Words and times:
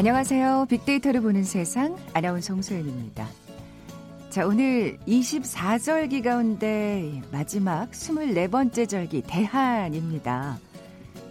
안녕하세요. 0.00 0.64
빅데이터를 0.70 1.20
보는 1.20 1.44
세상 1.44 1.94
아나운서 2.14 2.54
홍소연입니다. 2.54 3.28
자, 4.30 4.46
오늘 4.46 4.96
24절기 5.06 6.24
가운데 6.24 7.20
마지막 7.30 7.90
24번째 7.90 8.88
절기 8.88 9.20
대한입니다. 9.26 10.58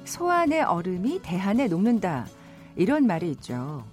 소한의 0.05 0.61
얼음이 0.61 1.19
대한에 1.23 1.65
녹는다. 1.67 2.27
이런 2.75 3.07
말이 3.07 3.31
있죠. 3.31 3.83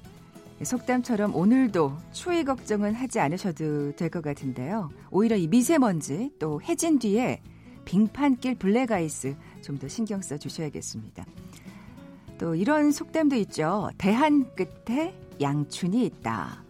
속담처럼 0.62 1.34
오늘도 1.34 1.97
추위 2.12 2.45
걱정은 2.45 2.92
하지 2.95 3.19
않으셔도 3.19 3.97
될 3.97 4.11
것 4.11 4.22
같은데요. 4.22 4.91
오히려 5.11 5.36
이 5.36 5.47
미세먼지 5.48 6.33
또 6.38 6.61
해진 6.61 6.98
뒤에 6.98 7.41
빙판길 7.86 8.56
블랙아이스 8.56 9.36
좀 9.62 9.78
더 9.78 9.88
신경 9.88 10.20
써 10.20 10.36
주셔야겠습니다. 10.36 11.24
또 12.38 12.54
이런 12.54 12.92
속담도 12.92 13.36
있죠. 13.36 13.90
대한 13.98 14.46
끝에 14.54 15.14
양춘이 15.40 16.04
있다. 16.04 16.62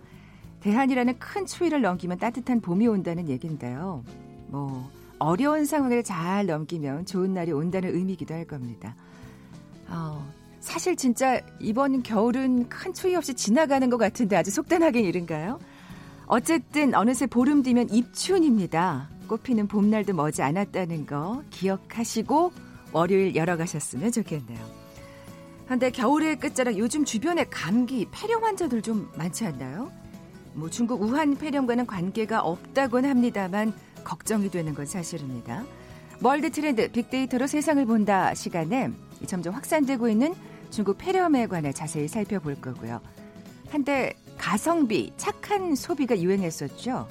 대한이라는 0.60 1.18
큰 1.18 1.46
추위를 1.46 1.80
넘기면 1.80 2.18
따뜻한 2.18 2.60
봄이 2.60 2.86
온다는 2.86 3.28
얘기인데요. 3.28 4.02
뭐 4.48 4.90
어려운 5.18 5.64
상황을 5.64 6.02
잘 6.02 6.46
넘기면 6.46 7.06
좋은 7.06 7.34
날이 7.34 7.52
온다는 7.52 7.94
의미기도 7.94 8.34
할 8.34 8.44
겁니다. 8.44 8.94
어, 9.88 10.26
사실 10.60 10.96
진짜 10.96 11.40
이번 11.60 12.02
겨울은 12.02 12.68
큰 12.68 12.92
추위 12.92 13.14
없이 13.14 13.34
지나가는 13.34 13.88
것 13.88 13.96
같은데 13.96 14.36
아주 14.36 14.50
속단하게 14.50 15.00
이른가요? 15.00 15.58
어쨌든 16.26 16.94
어느새 16.94 17.26
보름 17.26 17.62
뒤면 17.62 17.90
입춘입니다. 17.90 19.08
꽃피는 19.28 19.68
봄날도 19.68 20.14
머지 20.14 20.42
않았다는 20.42 21.06
거 21.06 21.42
기억하시고 21.50 22.52
월요일 22.92 23.36
열어가셨으면 23.36 24.10
좋겠네요. 24.12 24.75
한데 25.66 25.90
겨울의 25.90 26.36
끝자락 26.38 26.78
요즘 26.78 27.04
주변에 27.04 27.44
감기, 27.44 28.06
폐렴 28.12 28.44
환자들 28.44 28.82
좀 28.82 29.10
많지 29.16 29.44
않나요? 29.44 29.90
뭐 30.54 30.70
중국 30.70 31.02
우한 31.02 31.36
폐렴과는 31.36 31.86
관계가 31.86 32.40
없다곤 32.40 33.04
합니다만 33.04 33.74
걱정이 34.04 34.48
되는 34.50 34.74
건 34.74 34.86
사실입니다. 34.86 35.64
world 36.22 36.50
trend 36.50 36.90
빅데이터로 36.90 37.46
세상을 37.46 37.84
본다 37.84 38.32
시간에 38.32 38.90
점점 39.26 39.54
확산되고 39.54 40.08
있는 40.08 40.34
중국 40.70 40.98
폐렴에 40.98 41.46
관해 41.46 41.72
자세히 41.72 42.08
살펴볼 42.08 42.54
거고요. 42.60 43.00
한때 43.68 44.14
가성비, 44.38 45.12
착한 45.16 45.74
소비가 45.74 46.18
유행했었죠. 46.18 47.08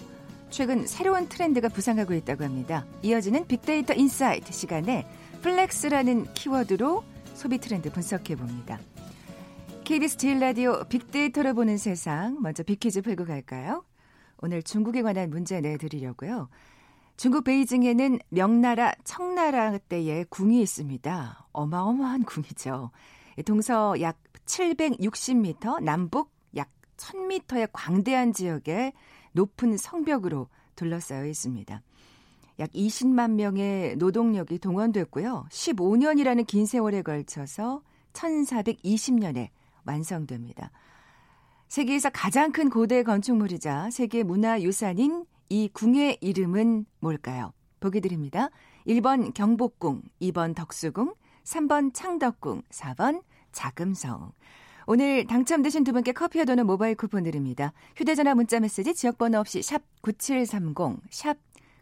최근 0.49 0.87
새로운 0.87 1.27
트렌드가 1.27 1.67
부상하고 1.67 2.13
있다고 2.13 2.45
합니다. 2.45 2.85
이어지는 3.03 3.45
빅데이터 3.47 3.93
insight 3.93 4.53
시간에 4.53 5.05
flex라는 5.41 6.33
키워드로 6.33 7.03
소비 7.35 7.57
트렌드 7.57 7.91
분석해 7.91 8.35
봅니다. 8.35 8.79
KBS 9.83 10.17
제일 10.17 10.39
라디오 10.39 10.83
빅데이터를 10.85 11.53
보는 11.53 11.77
세상 11.77 12.41
먼저 12.41 12.63
빅퀴즈 12.63 13.01
풀고 13.01 13.25
갈까요? 13.25 13.83
오늘 14.37 14.63
중국에 14.63 15.01
관한 15.01 15.29
문제 15.29 15.59
내드리려고요. 15.59 16.49
중국 17.17 17.43
베이징에는 17.43 18.19
명나라 18.29 18.93
청나라 19.03 19.77
때의 19.77 20.25
궁이 20.29 20.61
있습니다. 20.61 21.47
어마어마한 21.51 22.23
궁이죠. 22.23 22.91
동서 23.45 23.99
약 24.01 24.17
760m, 24.45 25.83
남북 25.83 26.31
약 26.55 26.69
1000m의 26.97 27.69
광대한 27.73 28.31
지역에 28.33 28.93
높은 29.33 29.77
성벽으로 29.77 30.47
둘러싸여 30.75 31.25
있습니다. 31.25 31.81
약 32.59 32.71
20만 32.71 33.31
명의 33.31 33.95
노동력이 33.97 34.59
동원됐고요. 34.59 35.47
15년이라는 35.49 36.47
긴 36.47 36.65
세월에 36.65 37.01
걸쳐서 37.01 37.81
1420년에 38.13 39.49
완성됩니다. 39.85 40.71
세계에서 41.67 42.09
가장 42.11 42.51
큰 42.51 42.69
고대 42.69 43.03
건축물이자 43.03 43.89
세계 43.91 44.23
문화유산인 44.23 45.25
이 45.49 45.69
궁의 45.73 46.17
이름은 46.21 46.85
뭘까요? 46.99 47.53
보기 47.79 48.01
드립니다. 48.01 48.49
1번 48.87 49.33
경복궁, 49.33 50.01
2번 50.21 50.55
덕수궁, 50.55 51.13
3번 51.43 51.93
창덕궁, 51.93 52.63
4번 52.69 53.21
자금성. 53.51 54.31
오늘 54.87 55.25
당첨되신 55.25 55.83
두 55.83 55.93
분께 55.93 56.11
커피와 56.11 56.45
도는 56.45 56.67
모바일 56.67 56.95
쿠폰 56.95 57.23
드립니다. 57.23 57.73
휴대전화 57.95 58.35
문자 58.35 58.59
메시지 58.59 58.93
지역번호 58.93 59.39
없이 59.39 59.61
샵 59.63 59.81
9730, 60.01 61.01
샵 61.09 61.37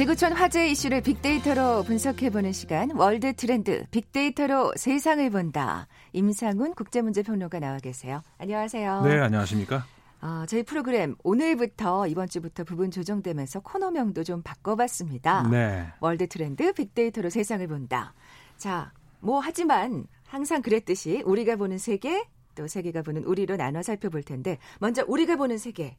지구촌 0.00 0.32
화제 0.32 0.66
이슈를 0.70 1.02
빅데이터로 1.02 1.82
분석해보는 1.82 2.52
시간 2.52 2.90
월드 2.92 3.34
트렌드 3.34 3.84
빅데이터로 3.90 4.72
세상을 4.74 5.28
본다. 5.28 5.88
임상훈 6.14 6.72
국제문제평론가 6.72 7.58
나와 7.58 7.76
계세요. 7.80 8.22
안녕하세요. 8.38 9.02
네, 9.02 9.20
안녕하십니까? 9.20 9.84
어, 10.22 10.44
저희 10.48 10.62
프로그램 10.62 11.16
오늘부터 11.22 12.06
이번 12.06 12.28
주부터 12.28 12.64
부분 12.64 12.90
조정되면서 12.90 13.60
코너명도 13.60 14.24
좀 14.24 14.40
바꿔봤습니다. 14.40 15.48
네. 15.50 15.86
월드 16.00 16.26
트렌드 16.28 16.72
빅데이터로 16.72 17.28
세상을 17.28 17.68
본다. 17.68 18.14
자, 18.56 18.92
뭐 19.18 19.40
하지만 19.40 20.06
항상 20.26 20.62
그랬듯이 20.62 21.22
우리가 21.26 21.56
보는 21.56 21.76
세계 21.76 22.24
또 22.54 22.66
세계가 22.66 23.02
보는 23.02 23.24
우리로 23.24 23.58
나눠 23.58 23.82
살펴볼 23.82 24.22
텐데 24.22 24.56
먼저 24.78 25.04
우리가 25.06 25.36
보는 25.36 25.58
세계 25.58 25.98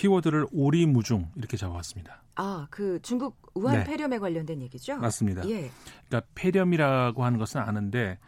키워드를 0.00 0.46
오리무중 0.50 1.30
이렇게 1.36 1.58
잡아왔습니다. 1.58 2.22
아, 2.36 2.66
그 2.70 2.98
중국 3.02 3.36
우한 3.52 3.80
네. 3.80 3.84
폐렴에 3.84 4.18
관련된 4.18 4.62
얘기죠? 4.62 4.96
맞습니다. 4.96 5.46
예. 5.46 5.70
그러니까 6.08 6.22
폐렴이라고 6.34 7.22
하는 7.22 7.38
것은 7.38 7.60
아는데 7.60 8.18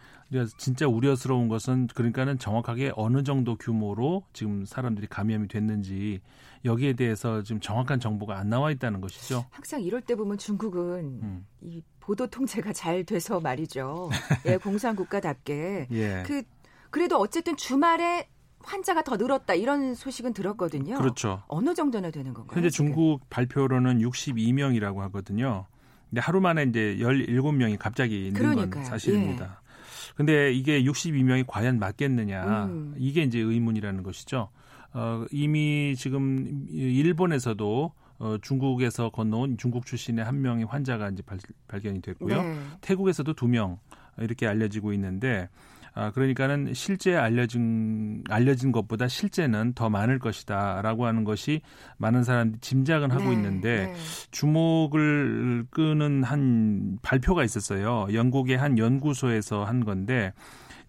진짜 0.59 0.87
우려스러운 0.87 1.49
것은 1.49 1.87
그러니까는 1.94 2.38
정확하게 2.38 2.93
어느 2.94 3.22
정도 3.22 3.56
규모로 3.56 4.27
지금 4.34 4.66
사람들이 4.66 5.06
감염이 5.06 5.49
됐는지 5.49 6.21
여기에 6.66 6.93
대해서 6.93 7.43
지금 7.43 7.59
정확한 7.59 8.00
정보가 8.00 8.39
안 8.39 8.50
나와 8.50 8.71
있다는 8.71 9.00
것이죠. 9.00 9.47
항상 9.50 9.81
이럴 9.81 10.03
때 10.03 10.15
보면 10.15 10.37
중국은 10.37 11.21
음. 11.22 11.47
이 11.62 11.83
보도 12.00 12.27
통제가 12.27 12.75
잘 12.75 13.04
돼서 13.04 13.41
말이죠. 13.41 14.10
예, 14.44 14.56
공산 14.62 14.94
국가답게 14.94 15.89
예. 15.91 16.22
그 16.27 16.43
그래도 16.91 17.16
어쨌든 17.16 17.56
주말에 17.56 18.28
환자가 18.65 19.03
더 19.03 19.17
늘었다 19.17 19.55
이런 19.55 19.95
소식은 19.95 20.33
들었거든요. 20.33 20.97
그렇죠. 20.97 21.42
어느 21.48 21.75
정도나 21.75 22.10
되는 22.10 22.33
건가요? 22.34 22.54
현재 22.57 22.71
중국 22.71 23.28
발표로는 23.31 23.98
62명이라고 24.01 24.98
하거든요. 24.98 25.66
근데 26.10 26.21
하루 26.21 26.41
만에 26.41 26.65
이제 26.65 26.97
17명이 27.01 27.78
갑자기 27.78 28.27
있는 28.28 28.34
그러니까요. 28.34 28.71
건 28.71 28.84
사실입니다. 28.84 29.45
예. 29.45 29.63
근데 30.16 30.53
이게 30.53 30.83
62명이 30.83 31.45
과연 31.47 31.78
맞겠느냐. 31.78 32.65
음. 32.66 32.95
이게 32.98 33.22
이제 33.22 33.39
의문이라는 33.39 34.03
것이죠. 34.03 34.51
어, 34.92 35.25
이미 35.31 35.95
지금 35.97 36.66
일본에서도 36.71 37.92
어, 38.19 38.36
중국에서 38.42 39.10
건너온 39.10 39.57
중국 39.59 39.86
출신의 39.86 40.25
한 40.25 40.42
명의 40.42 40.65
환자가 40.65 41.09
이제 41.10 41.22
발, 41.22 41.81
견이 41.81 42.01
됐고요. 42.03 42.42
네. 42.42 42.57
태국에서도 42.83 43.33
두 43.34 43.47
명 43.48 43.78
이렇게 44.19 44.47
알려지고 44.47 44.92
있는데 44.92 45.48
아, 45.94 46.10
그러니까는 46.10 46.72
실제 46.74 47.15
알려진 47.15 48.24
알려진 48.30 48.72
것보다 48.72 49.09
실제는 49.09 49.72
더 49.74 49.91
많을 49.91 50.18
것이다라고 50.18 51.06
하는 51.06 51.24
것이 51.24 51.60
많은 51.98 52.24
사람들이 52.24 52.60
짐작은 52.60 53.10
하고 53.10 53.24
네, 53.24 53.33
있는데 53.33 53.86
네. 53.86 53.94
주목을 54.30 55.66
끄는 55.71 56.22
한 56.24 56.98
발표가 57.03 57.44
있었어요. 57.44 58.06
영국의 58.12 58.56
한 58.56 58.78
연구소에서 58.78 59.65
한 59.65 59.84
건데 59.84 60.33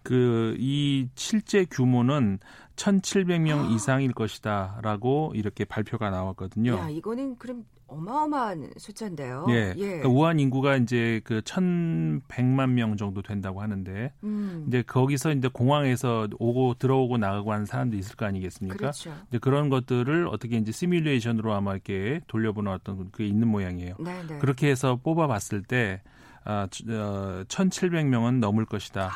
그 0.02 0.54
이 0.58 1.08
실제 1.14 1.64
규모는 1.64 2.38
1,700명 2.76 3.66
아. 3.66 3.74
이상일 3.74 4.12
것이다라고 4.12 5.32
이렇게 5.34 5.64
발표가 5.64 6.10
나왔거든요. 6.10 6.76
야, 6.76 6.88
이거는 6.88 7.36
그럼 7.38 7.64
어마어마한 7.94 8.72
숫자인데요. 8.76 9.46
예. 9.48 9.74
예. 9.76 9.86
그러니까 9.86 10.08
우한 10.08 10.40
인구가 10.40 10.76
이제 10.76 11.20
그 11.24 11.40
1,100만 11.40 12.70
명 12.70 12.96
정도 12.96 13.22
된다고 13.22 13.60
하는데 13.60 14.12
음. 14.22 14.64
이제 14.68 14.82
거기서 14.82 15.32
이제 15.32 15.48
공항에서 15.48 16.28
오고 16.38 16.74
들어오고 16.74 17.18
나가고 17.18 17.52
하는 17.52 17.66
사람도 17.66 17.96
있을 17.96 18.16
거 18.16 18.26
아니겠습니까? 18.26 18.76
그렇죠. 18.76 19.14
이제 19.28 19.38
그런 19.38 19.68
것들을 19.68 20.28
어떻게 20.28 20.56
이제 20.56 20.72
시뮬레이션으로 20.72 21.52
아마 21.52 21.72
이렇게 21.72 22.20
돌려보는 22.26 22.72
어떤 22.72 23.10
그게 23.10 23.26
있는 23.26 23.48
모양이에요. 23.48 23.96
네네. 23.98 24.26
네. 24.26 24.38
그렇게 24.38 24.68
해서 24.68 24.96
뽑아 24.96 25.26
봤을 25.26 25.62
때 25.62 26.02
아, 26.44 26.64
어, 26.64 27.44
1,700명은 27.48 28.38
넘을 28.38 28.66
것이다. 28.66 29.10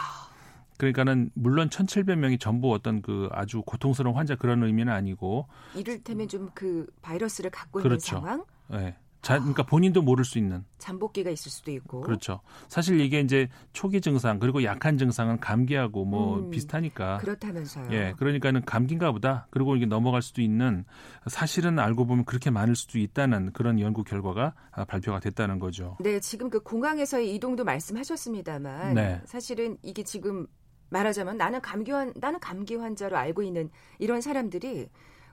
그러니까는 0.78 1.30
물론 1.34 1.68
1,700명이 1.68 2.38
전부 2.40 2.72
어떤 2.72 3.02
그 3.02 3.28
아주 3.32 3.62
고통스러운 3.62 4.14
환자 4.16 4.36
그런 4.36 4.62
의미는 4.62 4.92
아니고 4.92 5.46
이를테면 5.74 6.28
좀 6.28 6.48
그 6.54 6.86
바이러스를 7.02 7.50
갖고 7.50 7.80
그렇죠. 7.80 8.16
있는 8.16 8.26
상황? 8.28 8.44
네. 8.68 8.96
자, 9.20 9.38
그러니까 9.38 9.64
본인도 9.64 10.00
모를 10.00 10.24
수 10.24 10.38
있는 10.38 10.64
잠복기가 10.78 11.30
있을 11.30 11.50
수도 11.50 11.72
있고 11.72 12.00
그렇죠. 12.02 12.40
사실 12.68 13.00
이게 13.00 13.20
이제 13.20 13.48
초기 13.72 14.00
증상 14.00 14.38
그리고 14.38 14.62
약한 14.62 14.96
증상은 14.96 15.40
감기하고 15.40 16.04
뭐 16.04 16.38
음, 16.38 16.50
비슷하니까 16.50 17.18
그렇다면서요. 17.18 17.88
예, 17.90 18.14
그러니까는 18.16 18.64
감기인가 18.64 19.10
보다. 19.12 19.48
그리고 19.50 19.74
이게 19.76 19.86
넘어갈 19.86 20.22
수도 20.22 20.40
있는 20.40 20.84
사실은 21.26 21.78
알고 21.78 22.06
보면 22.06 22.24
그렇게 22.24 22.50
많을 22.50 22.76
수도 22.76 22.98
있다는 22.98 23.52
그런 23.52 23.80
연구 23.80 24.04
결과가 24.04 24.54
발표가 24.86 25.18
됐다는 25.18 25.58
거죠. 25.58 25.96
네, 26.00 26.20
지금 26.20 26.48
그 26.48 26.60
공항에서의 26.60 27.34
이동도 27.34 27.64
말씀하셨습니다만 27.64 28.94
네. 28.94 29.20
사실은 29.24 29.76
이게 29.82 30.04
지금 30.04 30.46
말하자면 30.90 31.36
나는 31.36 31.60
감기 31.60 31.90
환 31.90 32.14
나는 32.16 32.38
감기 32.40 32.76
환자로 32.76 33.16
알고 33.16 33.42
있는 33.42 33.68
이런 33.98 34.20
사람들이 34.20 34.88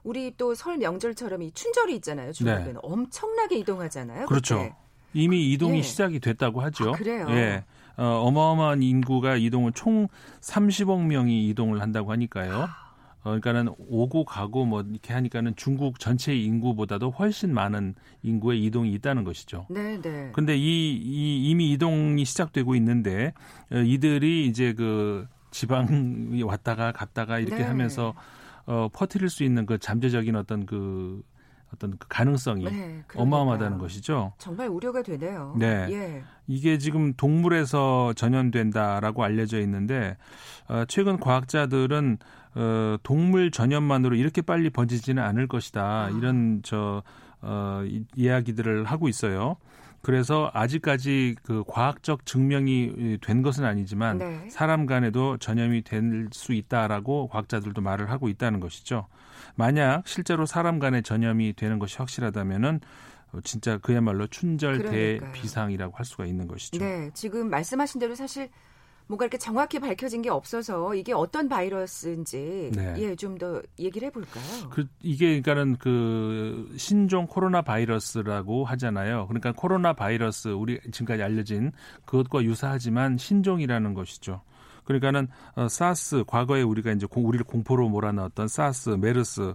우리 0.06 0.32
또 0.36 0.54
설 0.54 0.78
명절처럼 0.78 1.42
이 1.42 1.50
춘절이 1.52 1.96
있잖아요. 1.96 2.32
중국에는 2.32 2.72
네. 2.74 2.78
엄청나게 2.80 3.58
이동하잖아요. 3.58 4.26
그렇죠. 4.26 4.58
그때. 4.58 4.74
이미 5.12 5.52
이동이 5.52 5.78
예. 5.78 5.82
시작이 5.82 6.20
됐다고 6.20 6.60
하죠. 6.62 6.90
아, 6.90 6.92
그래요. 6.92 7.26
예. 7.30 7.64
어, 7.96 8.04
어마어마한 8.04 8.82
인구가 8.82 9.36
이동을 9.36 9.72
총 9.72 10.06
30억 10.40 11.04
명이 11.06 11.48
이동을 11.48 11.80
한다고 11.82 12.12
하니까요. 12.12 12.68
어, 13.22 13.30
그러니까는 13.40 13.74
오고 13.88 14.24
가고 14.24 14.64
뭐 14.64 14.82
이렇게 14.82 15.12
하니까는 15.12 15.56
중국 15.56 15.98
전체 15.98 16.36
인구보다도 16.36 17.10
훨씬 17.10 17.52
많은 17.52 17.96
인구의 18.22 18.62
이동이 18.64 18.92
있다는 18.92 19.24
것이죠. 19.24 19.66
네, 19.70 20.00
네. 20.00 20.30
근데 20.32 20.56
이, 20.56 20.92
이 20.94 21.50
이미 21.50 21.72
이동이 21.72 22.24
시작되고 22.24 22.76
있는데 22.76 23.32
어, 23.72 23.78
이들이 23.78 24.46
이제 24.46 24.72
그 24.74 25.26
지방이 25.50 26.42
왔다가 26.44 26.92
갔다가 26.92 27.38
이렇게 27.40 27.56
네. 27.56 27.64
하면서 27.64 28.14
어, 28.66 28.88
퍼뜨릴 28.92 29.28
수 29.28 29.44
있는 29.44 29.64
그 29.66 29.78
잠재적인 29.78 30.36
어떤 30.36 30.66
그 30.66 31.22
어떤 31.72 31.96
그 31.98 32.06
가능성이 32.08 32.64
네, 32.64 33.02
어마어마하다는 33.14 33.78
것이죠. 33.78 34.32
정말 34.38 34.68
우려가 34.68 35.02
되네요. 35.02 35.54
네. 35.58 35.86
예. 35.90 36.24
이게 36.46 36.78
지금 36.78 37.12
동물에서 37.14 38.12
전염된다라고 38.14 39.24
알려져 39.24 39.60
있는데 39.60 40.16
어, 40.68 40.84
최근 40.86 41.18
과학자들은 41.18 42.18
어, 42.54 42.96
동물 43.02 43.50
전염만으로 43.50 44.16
이렇게 44.16 44.42
빨리 44.42 44.70
번지지는 44.70 45.22
않을 45.22 45.48
것이다. 45.48 45.82
아. 45.82 46.10
이런 46.10 46.60
저 46.62 47.02
어, 47.42 47.82
이야기들을 48.14 48.84
하고 48.84 49.08
있어요. 49.08 49.56
그래서 50.06 50.52
아직까지 50.54 51.34
그 51.42 51.64
과학적 51.66 52.26
증명이 52.26 53.18
된 53.22 53.42
것은 53.42 53.64
아니지만 53.64 54.18
네. 54.18 54.48
사람 54.50 54.86
간에도 54.86 55.36
전염이 55.36 55.82
될 55.82 56.28
수 56.30 56.52
있다라고 56.52 57.26
과학자들도 57.26 57.82
말을 57.82 58.08
하고 58.08 58.28
있다는 58.28 58.60
것이죠. 58.60 59.08
만약 59.56 60.06
실제로 60.06 60.46
사람 60.46 60.78
간에 60.78 61.02
전염이 61.02 61.54
되는 61.54 61.80
것이 61.80 61.98
확실하다면은 61.98 62.78
진짜 63.42 63.78
그야말로 63.78 64.28
춘절 64.28 64.90
대비상이라고 64.90 65.96
할 65.96 66.06
수가 66.06 66.24
있는 66.26 66.46
것이죠. 66.46 66.78
네, 66.78 67.10
지금 67.12 67.50
말씀하신 67.50 67.98
대로 67.98 68.14
사실 68.14 68.48
뭔가 69.08 69.24
이렇게 69.24 69.38
정확히 69.38 69.78
밝혀진 69.78 70.20
게 70.22 70.30
없어서 70.30 70.94
이게 70.94 71.12
어떤 71.12 71.48
바이러스인지 71.48 72.72
네. 72.74 72.94
예, 72.98 73.14
좀 73.14 73.36
더 73.36 73.60
얘기를 73.78 74.06
해볼까요? 74.06 74.70
그 74.70 74.86
이게 75.02 75.40
그러니까는 75.42 75.76
그 75.76 76.72
신종 76.78 77.26
코로나 77.26 77.60
바이러스라고 77.60 78.64
하잖아요. 78.64 79.26
그러니까 79.26 79.52
코로나 79.52 79.92
바이러스 79.92 80.48
우리 80.48 80.80
지금까지 80.90 81.22
알려진 81.22 81.72
그것과 82.06 82.42
유사하지만 82.44 83.18
신종이라는 83.18 83.92
것이죠. 83.94 84.40
그러니까는 84.86 85.28
어, 85.54 85.68
사스 85.68 86.24
과거에 86.26 86.62
우리가 86.62 86.92
이제 86.92 87.06
공, 87.06 87.26
우리를 87.26 87.44
공포로 87.44 87.88
몰아넣었던 87.88 88.48
사스, 88.48 88.90
메르스 88.90 89.54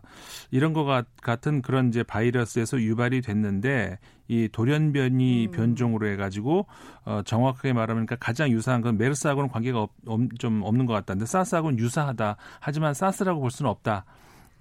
이런 0.51 0.73
거 0.73 1.03
같은 1.21 1.61
그런 1.61 1.89
이제 1.89 2.03
바이러스에서 2.03 2.79
유발이 2.79 3.21
됐는데 3.21 3.97
이 4.27 4.47
돌연변이 4.49 5.47
음. 5.47 5.51
변종으로 5.51 6.07
해가지고 6.07 6.67
어, 7.05 7.21
정확하게 7.25 7.73
말하면 7.73 8.05
그러니까 8.05 8.23
가장 8.23 8.49
유사한 8.49 8.81
건 8.81 8.97
메르스하고는 8.97 9.49
관계가 9.49 9.79
없, 9.79 9.89
좀 10.37 10.61
없는 10.63 10.85
것 10.85 10.93
같다는데 10.93 11.25
사스하고는 11.25 11.79
유사하다. 11.79 12.37
하지만 12.59 12.93
사스라고 12.93 13.41
볼 13.41 13.51
수는 13.51 13.69
없다. 13.71 14.05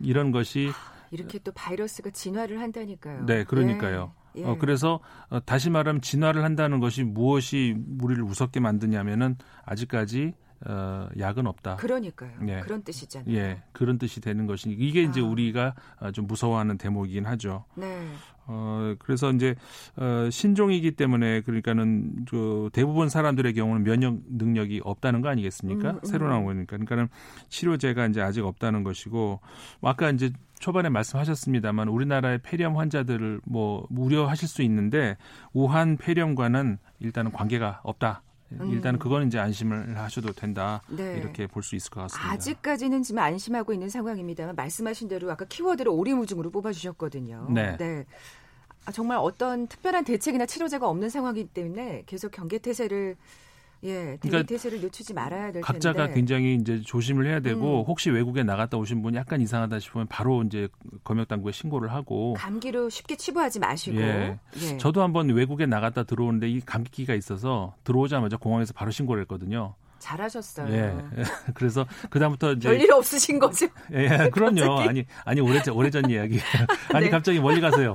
이런 0.00 0.32
것이 0.32 0.70
이렇게 1.10 1.38
또 1.40 1.52
바이러스가 1.52 2.10
진화를 2.10 2.60
한다니까요. 2.60 3.26
네, 3.26 3.44
그러니까요. 3.44 4.12
예. 4.36 4.44
어, 4.44 4.56
그래서 4.58 5.00
어, 5.28 5.40
다시 5.40 5.70
말하면 5.70 6.02
진화를 6.02 6.44
한다는 6.44 6.80
것이 6.80 7.02
무엇이 7.02 7.76
우리를 8.00 8.22
무섭게 8.22 8.60
만드냐면은 8.60 9.36
아직까지 9.64 10.34
어, 10.66 11.08
약은 11.18 11.46
없다. 11.46 11.76
그러니까요. 11.76 12.32
예. 12.48 12.60
그런 12.60 12.82
뜻이잖아요. 12.82 13.34
예, 13.34 13.62
그런 13.72 13.98
뜻이 13.98 14.20
되는 14.20 14.46
것이 14.46 14.70
이게 14.70 15.02
이제 15.02 15.20
아. 15.20 15.24
우리가 15.24 15.74
어, 16.00 16.10
좀 16.12 16.26
무서워하는 16.26 16.76
대목이긴 16.76 17.24
하죠. 17.26 17.64
네. 17.76 18.08
어, 18.46 18.94
그래서 18.98 19.30
이제 19.30 19.54
어, 19.96 20.28
신종이기 20.30 20.92
때문에 20.92 21.40
그러니까는 21.42 22.26
그 22.28 22.68
대부분 22.72 23.08
사람들의 23.08 23.54
경우는 23.54 23.84
면역 23.84 24.18
능력이 24.28 24.82
없다는 24.84 25.22
거 25.22 25.28
아니겠습니까? 25.28 25.92
음, 25.92 25.96
음. 25.96 26.04
새로 26.04 26.28
나온 26.28 26.44
거니까. 26.44 26.76
그러니까는 26.76 27.08
치료제가 27.48 28.06
이제 28.06 28.20
아직 28.20 28.44
없다는 28.44 28.82
것이고 28.82 29.40
아까 29.82 30.10
이제 30.10 30.30
초반에 30.58 30.90
말씀하셨습니다만 30.90 31.88
우리나라의 31.88 32.40
폐렴 32.42 32.76
환자들을 32.76 33.40
뭐 33.44 33.86
우려하실 33.88 34.46
수 34.46 34.62
있는데 34.62 35.16
우한 35.54 35.96
폐렴과는 35.96 36.78
일단은 36.98 37.32
관계가 37.32 37.80
없다. 37.82 38.22
음. 38.52 38.70
일단 38.70 38.98
그거는 38.98 39.28
이제 39.28 39.38
안심을 39.38 39.96
하셔도 39.98 40.32
된다 40.32 40.82
네. 40.88 41.16
이렇게 41.18 41.46
볼 41.46 41.62
수 41.62 41.76
있을 41.76 41.90
것 41.90 42.00
같습니다. 42.02 42.30
아직까지는 42.32 43.02
지금 43.02 43.20
안심하고 43.20 43.72
있는 43.72 43.88
상황입니다만 43.88 44.56
말씀하신 44.56 45.08
대로 45.08 45.30
아까 45.30 45.44
키워드를 45.44 45.90
오리무중으로 45.92 46.50
뽑아주셨거든요. 46.50 47.48
네. 47.50 47.76
네. 47.76 48.06
아, 48.86 48.92
정말 48.92 49.18
어떤 49.18 49.66
특별한 49.68 50.04
대책이나 50.04 50.46
치료제가 50.46 50.88
없는 50.88 51.10
상황이기 51.10 51.50
때문에 51.50 52.04
계속 52.06 52.30
경계 52.32 52.58
태세를 52.58 53.16
예, 53.82 54.18
그러니까 54.20 54.42
대세를 54.46 54.80
늦추지 54.80 55.14
말아야 55.14 55.52
될 55.52 55.62
각자가 55.62 56.04
텐데. 56.06 56.14
굉장히 56.14 56.54
이제 56.56 56.80
조심을 56.80 57.26
해야 57.26 57.40
되고 57.40 57.80
음. 57.80 57.84
혹시 57.86 58.10
외국에 58.10 58.42
나갔다 58.42 58.76
오신 58.76 59.02
분이 59.02 59.16
약간 59.16 59.40
이상하다 59.40 59.78
싶으면 59.78 60.06
바로 60.06 60.42
이제 60.42 60.68
검역 61.02 61.28
당국에 61.28 61.52
신고를 61.52 61.92
하고 61.92 62.34
감기로 62.34 62.90
쉽게 62.90 63.16
치부하지 63.16 63.58
마시고. 63.58 64.00
예. 64.00 64.38
예. 64.60 64.76
저도 64.76 65.02
한번 65.02 65.30
외국에 65.30 65.66
나갔다 65.66 66.02
들어오는데 66.02 66.48
이 66.50 66.60
감기기가 66.60 67.14
있어서 67.14 67.74
들어오자마자 67.84 68.36
공항에서 68.36 68.72
바로 68.74 68.90
신고를 68.90 69.22
했거든요. 69.22 69.74
잘하셨어요. 70.00 70.74
예. 70.74 70.94
그래서 71.54 71.86
그다음부터 72.08 72.52
이제 72.54 72.68
별일 72.68 72.92
없으신 72.92 73.38
거죠? 73.38 73.66
예, 73.94 74.24
예 74.24 74.30
그럼요. 74.30 74.80
아니 74.88 75.06
아니 75.24 75.40
오래 75.40 75.62
전 75.62 75.74
오래 75.74 75.90
전 75.90 76.10
이야기. 76.10 76.40
아니 76.92 77.04
네. 77.06 77.10
갑자기 77.10 77.38
멀리 77.38 77.60
가세요. 77.60 77.92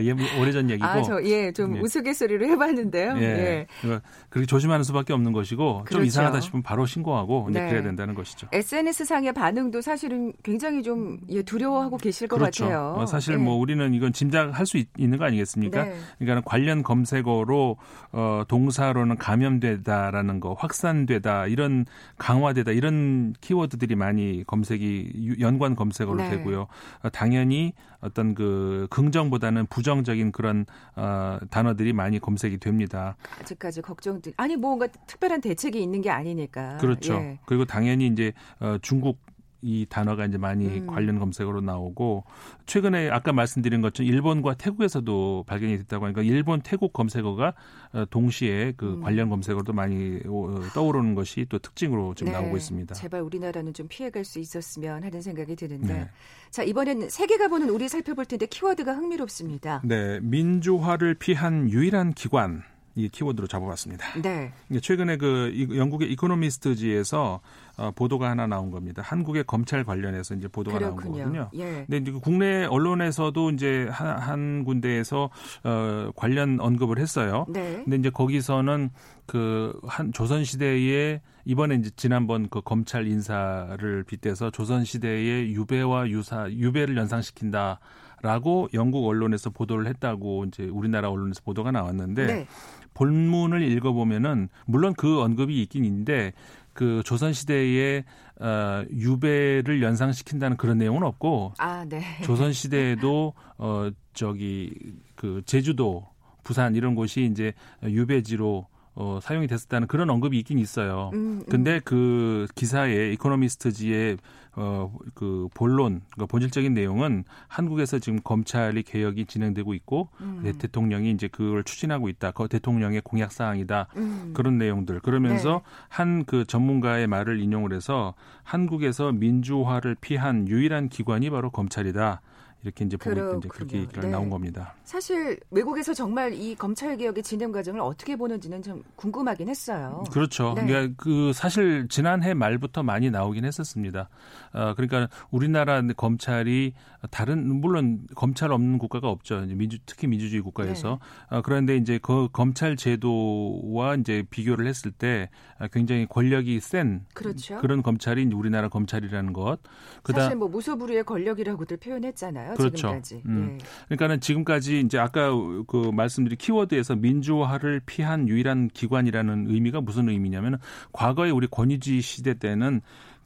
예, 0.00 0.12
오래 0.40 0.52
전 0.52 0.70
얘기고. 0.70 0.86
아, 0.86 1.02
저 1.02 1.22
예, 1.24 1.52
좀 1.52 1.76
예. 1.76 1.80
우스갯소리로 1.80 2.46
해 2.46 2.56
봤는데요. 2.56 3.16
예. 3.18 3.66
예. 3.84 4.00
그렇게 4.28 4.46
조심하는 4.46 4.84
수밖에 4.84 5.12
없는 5.12 5.32
것이고 5.32 5.84
그렇죠. 5.84 5.96
좀 5.96 6.04
이상하다 6.04 6.40
싶으면 6.40 6.62
바로 6.62 6.86
신고하고 6.86 7.48
네. 7.50 7.58
이제 7.58 7.68
그래야 7.68 7.82
된다는 7.82 8.14
것이죠. 8.14 8.46
SNS 8.52 9.04
상의 9.04 9.32
반응도 9.32 9.80
사실은 9.80 10.32
굉장히 10.42 10.82
좀 10.82 11.18
예, 11.30 11.42
두려워하고 11.42 11.96
계실 11.96 12.28
것 12.28 12.36
그렇죠. 12.36 12.64
같아요. 12.64 12.94
어, 12.98 13.06
사실 13.06 13.34
예. 13.34 13.36
뭐 13.38 13.56
우리는 13.56 13.92
이건 13.94 14.12
짐작할 14.12 14.66
수 14.66 14.76
있, 14.76 14.88
는거 14.98 15.24
아니겠습니까? 15.24 15.84
네. 15.84 15.96
그러니까 16.18 16.48
관련 16.48 16.82
검색어로 16.82 17.76
어, 18.12 18.42
동사로는 18.46 19.16
감염되다라는 19.16 20.40
거. 20.40 20.49
확산되다 20.54 21.46
이런 21.46 21.86
강화되다 22.18 22.72
이런 22.72 23.34
키워드들이 23.40 23.94
많이 23.94 24.44
검색이 24.46 25.36
연관 25.40 25.74
검색어로 25.74 26.18
네. 26.18 26.30
되고요. 26.30 26.66
어, 27.02 27.08
당연히 27.10 27.72
어떤 28.00 28.34
그 28.34 28.86
긍정보다는 28.90 29.66
부정적인 29.66 30.32
그런 30.32 30.66
어, 30.96 31.38
단어들이 31.50 31.92
많이 31.92 32.18
검색이 32.18 32.58
됩니다. 32.58 33.16
아직까지 33.40 33.82
걱정들 33.82 34.32
아니 34.36 34.56
뭔가 34.56 34.86
특별한 34.86 35.40
대책이 35.40 35.82
있는 35.82 36.00
게 36.00 36.10
아니니까. 36.10 36.78
그렇죠. 36.78 37.14
예. 37.14 37.38
그리고 37.46 37.64
당연히 37.64 38.06
이제 38.06 38.32
어, 38.58 38.76
중국 38.80 39.18
이 39.62 39.86
단어가 39.88 40.24
이제 40.24 40.38
많이 40.38 40.66
음. 40.66 40.86
관련 40.86 41.18
검색어로 41.18 41.60
나오고 41.60 42.24
최근에 42.66 43.10
아까 43.10 43.32
말씀드린 43.32 43.80
것처럼 43.82 44.10
일본과 44.10 44.54
태국에서도 44.54 45.44
발견이 45.46 45.76
됐다고 45.78 46.06
하니까 46.06 46.22
일본 46.22 46.62
태국 46.62 46.92
검색어가 46.92 47.54
어, 47.92 48.04
동시에 48.10 48.72
그 48.76 48.94
음. 48.94 49.00
관련 49.00 49.28
검색어도 49.28 49.72
많이 49.72 50.20
어, 50.26 50.60
떠오르는 50.74 51.14
것이 51.14 51.46
또 51.48 51.58
특징으로 51.58 52.14
지금 52.14 52.32
네. 52.32 52.38
나오고 52.38 52.56
있습니다. 52.56 52.94
제발 52.94 53.20
우리나라는 53.22 53.74
좀 53.74 53.86
피해갈 53.88 54.24
수 54.24 54.38
있었으면 54.38 55.04
하는 55.04 55.20
생각이 55.20 55.56
드는데 55.56 55.92
네. 55.92 56.10
자 56.50 56.62
이번엔 56.62 57.08
세계가 57.10 57.48
보는 57.48 57.68
우리 57.68 57.88
살펴볼 57.88 58.24
텐데 58.24 58.46
키워드가 58.46 58.94
흥미롭습니다. 58.94 59.82
네, 59.84 60.20
민주화를 60.20 61.14
피한 61.14 61.70
유일한 61.70 62.12
기관 62.12 62.62
이 62.94 63.08
키워드로 63.08 63.46
잡아봤습니다. 63.46 64.20
네. 64.20 64.52
최근에 64.80 65.16
그 65.16 65.52
영국의 65.76 66.10
이코노미스트지에서 66.12 67.40
어, 67.76 67.90
보도가 67.92 68.28
하나 68.28 68.46
나온 68.46 68.70
겁니다. 68.70 69.02
한국의 69.04 69.44
검찰 69.44 69.84
관련해서 69.84 70.34
이제 70.34 70.48
보도가 70.48 70.78
그렇군요. 70.78 71.18
나온 71.18 71.32
거거든요. 71.32 71.50
예. 71.64 71.84
근데 71.88 71.96
이제 71.98 72.12
국내 72.22 72.64
언론에서도 72.64 73.50
이제 73.50 73.88
한, 73.90 74.18
한 74.18 74.64
군데에서 74.64 75.30
어, 75.64 76.10
관련 76.16 76.60
언급을 76.60 76.98
했어요. 76.98 77.46
네. 77.48 77.80
근데 77.84 77.96
이제 77.96 78.10
거기서는 78.10 78.90
그 79.26 79.72
한 79.86 80.12
조선 80.12 80.44
시대에 80.44 81.20
이번에 81.44 81.76
이제 81.76 81.90
지난번 81.96 82.48
그 82.48 82.60
검찰 82.60 83.06
인사를 83.06 84.04
빗대서 84.04 84.50
조선 84.50 84.84
시대의 84.84 85.52
유배와 85.54 86.08
유사 86.10 86.50
유배를 86.50 86.96
연상시킨다. 86.96 87.80
라고 88.22 88.68
영국 88.74 89.06
언론에서 89.08 89.48
보도를 89.48 89.86
했다고 89.86 90.44
이제 90.44 90.64
우리나라 90.64 91.08
언론에서 91.08 91.40
보도가 91.42 91.70
나왔는데 91.70 92.26
네. 92.26 92.46
본문을 92.94 93.62
읽어보면은 93.62 94.48
물론 94.66 94.94
그 94.94 95.20
언급이 95.20 95.62
있긴 95.62 95.84
있는데 95.84 96.32
그 96.72 97.02
조선 97.04 97.32
시대에 97.32 98.04
어, 98.40 98.84
유배를 98.90 99.82
연상시킨다는 99.82 100.56
그런 100.56 100.78
내용은 100.78 101.02
없고 101.02 101.52
아, 101.58 101.84
네. 101.86 102.02
조선 102.24 102.52
시대에도 102.52 103.34
어 103.58 103.90
저기 104.14 104.72
그 105.14 105.42
제주도 105.44 106.06
부산 106.42 106.74
이런 106.74 106.94
곳이 106.94 107.28
이제 107.30 107.52
유배지로 107.84 108.66
어, 108.94 109.18
사용이 109.22 109.46
됐었다는 109.46 109.88
그런 109.88 110.10
언급이 110.10 110.38
있긴 110.38 110.58
있어요. 110.58 111.10
음, 111.14 111.18
음. 111.18 111.44
근데 111.48 111.80
그 111.84 112.46
기사에 112.54 113.12
이코노미스트지의 113.12 114.16
어, 114.56 114.92
그 115.14 115.48
본론, 115.54 116.02
그 116.18 116.26
본질적인 116.26 116.74
내용은 116.74 117.24
한국에서 117.48 117.98
지금 117.98 118.20
검찰이 118.22 118.82
개혁이 118.82 119.26
진행되고 119.26 119.74
있고 119.74 120.08
음. 120.20 120.40
네, 120.42 120.52
대통령이 120.52 121.10
이제 121.12 121.28
그걸 121.28 121.62
추진하고 121.64 122.08
있다. 122.08 122.32
그 122.32 122.48
대통령의 122.48 123.00
공약 123.02 123.32
사항이다. 123.32 123.88
음. 123.96 124.32
그런 124.34 124.58
내용들. 124.58 125.00
그러면서 125.00 125.62
네. 125.64 125.86
한그 125.88 126.46
전문가의 126.46 127.06
말을 127.06 127.40
인용을 127.40 127.72
해서 127.72 128.14
한국에서 128.42 129.12
민주화를 129.12 129.96
피한 130.00 130.48
유일한 130.48 130.88
기관이 130.88 131.30
바로 131.30 131.50
검찰이다. 131.50 132.20
이렇게 132.62 132.84
이제 132.84 132.96
보고 132.96 133.38
이제 133.38 133.48
그렇게 133.48 133.78
얘기가 133.78 134.02
네. 134.02 134.10
나온 134.10 134.28
겁니다. 134.28 134.74
사실 134.84 135.38
외국에서 135.50 135.94
정말 135.94 136.34
이 136.34 136.54
검찰 136.54 136.96
개혁의 136.96 137.22
진행 137.22 137.52
과정을 137.52 137.80
어떻게 137.80 138.16
보는지는 138.16 138.62
좀 138.62 138.82
궁금하긴 138.96 139.48
했어요. 139.48 140.04
그렇죠. 140.12 140.54
네. 140.54 140.66
그러니까 140.66 140.94
그 141.02 141.32
사실 141.32 141.88
지난해 141.88 142.34
말부터 142.34 142.82
많이 142.82 143.10
나오긴 143.10 143.44
했었습니다. 143.44 144.08
어, 144.52 144.74
그러니까 144.74 145.08
우리나라 145.30 145.80
검찰이 145.96 146.74
다른 147.10 147.60
물론 147.60 148.06
검찰 148.14 148.52
없는 148.52 148.78
국가가 148.78 149.08
없죠. 149.08 149.40
민주 149.46 149.78
특히 149.86 150.06
민주주의 150.06 150.42
국가에서 150.42 150.98
네. 151.30 151.36
어, 151.36 151.42
그런데 151.42 151.76
이제 151.76 151.98
그 152.02 152.28
검찰 152.32 152.76
제도와 152.76 153.94
이제 153.94 154.22
비교를 154.28 154.66
했을 154.66 154.90
때 154.90 155.30
굉장히 155.72 156.06
권력이 156.06 156.60
센 156.60 157.06
그렇죠. 157.14 157.58
그런 157.58 157.82
검찰이 157.82 158.24
우리나라 158.34 158.68
검찰이라는 158.68 159.32
것. 159.32 159.60
그다음 160.02 160.24
사실 160.24 160.36
뭐 160.36 160.48
무소불위의 160.48 161.04
권력이라고들 161.04 161.78
표현했잖아요. 161.78 162.49
그렇죠. 162.54 162.76
지금까지. 162.76 163.22
음. 163.26 163.58
예. 163.60 163.64
그러니까는 163.86 164.20
지금까지 164.20 164.80
이제 164.80 164.98
아까 164.98 165.30
그 165.66 165.90
말씀드린 165.92 166.36
키워드에서 166.38 166.96
민주화를 166.96 167.80
피한 167.86 168.28
유일한 168.28 168.68
기관이라는 168.68 169.46
의미가 169.48 169.80
무슨 169.80 170.08
의미냐면 170.08 170.58
과거에 170.92 171.30
우리 171.30 171.46
권위주의 171.46 172.00
시대 172.00 172.34
때는 172.34 172.80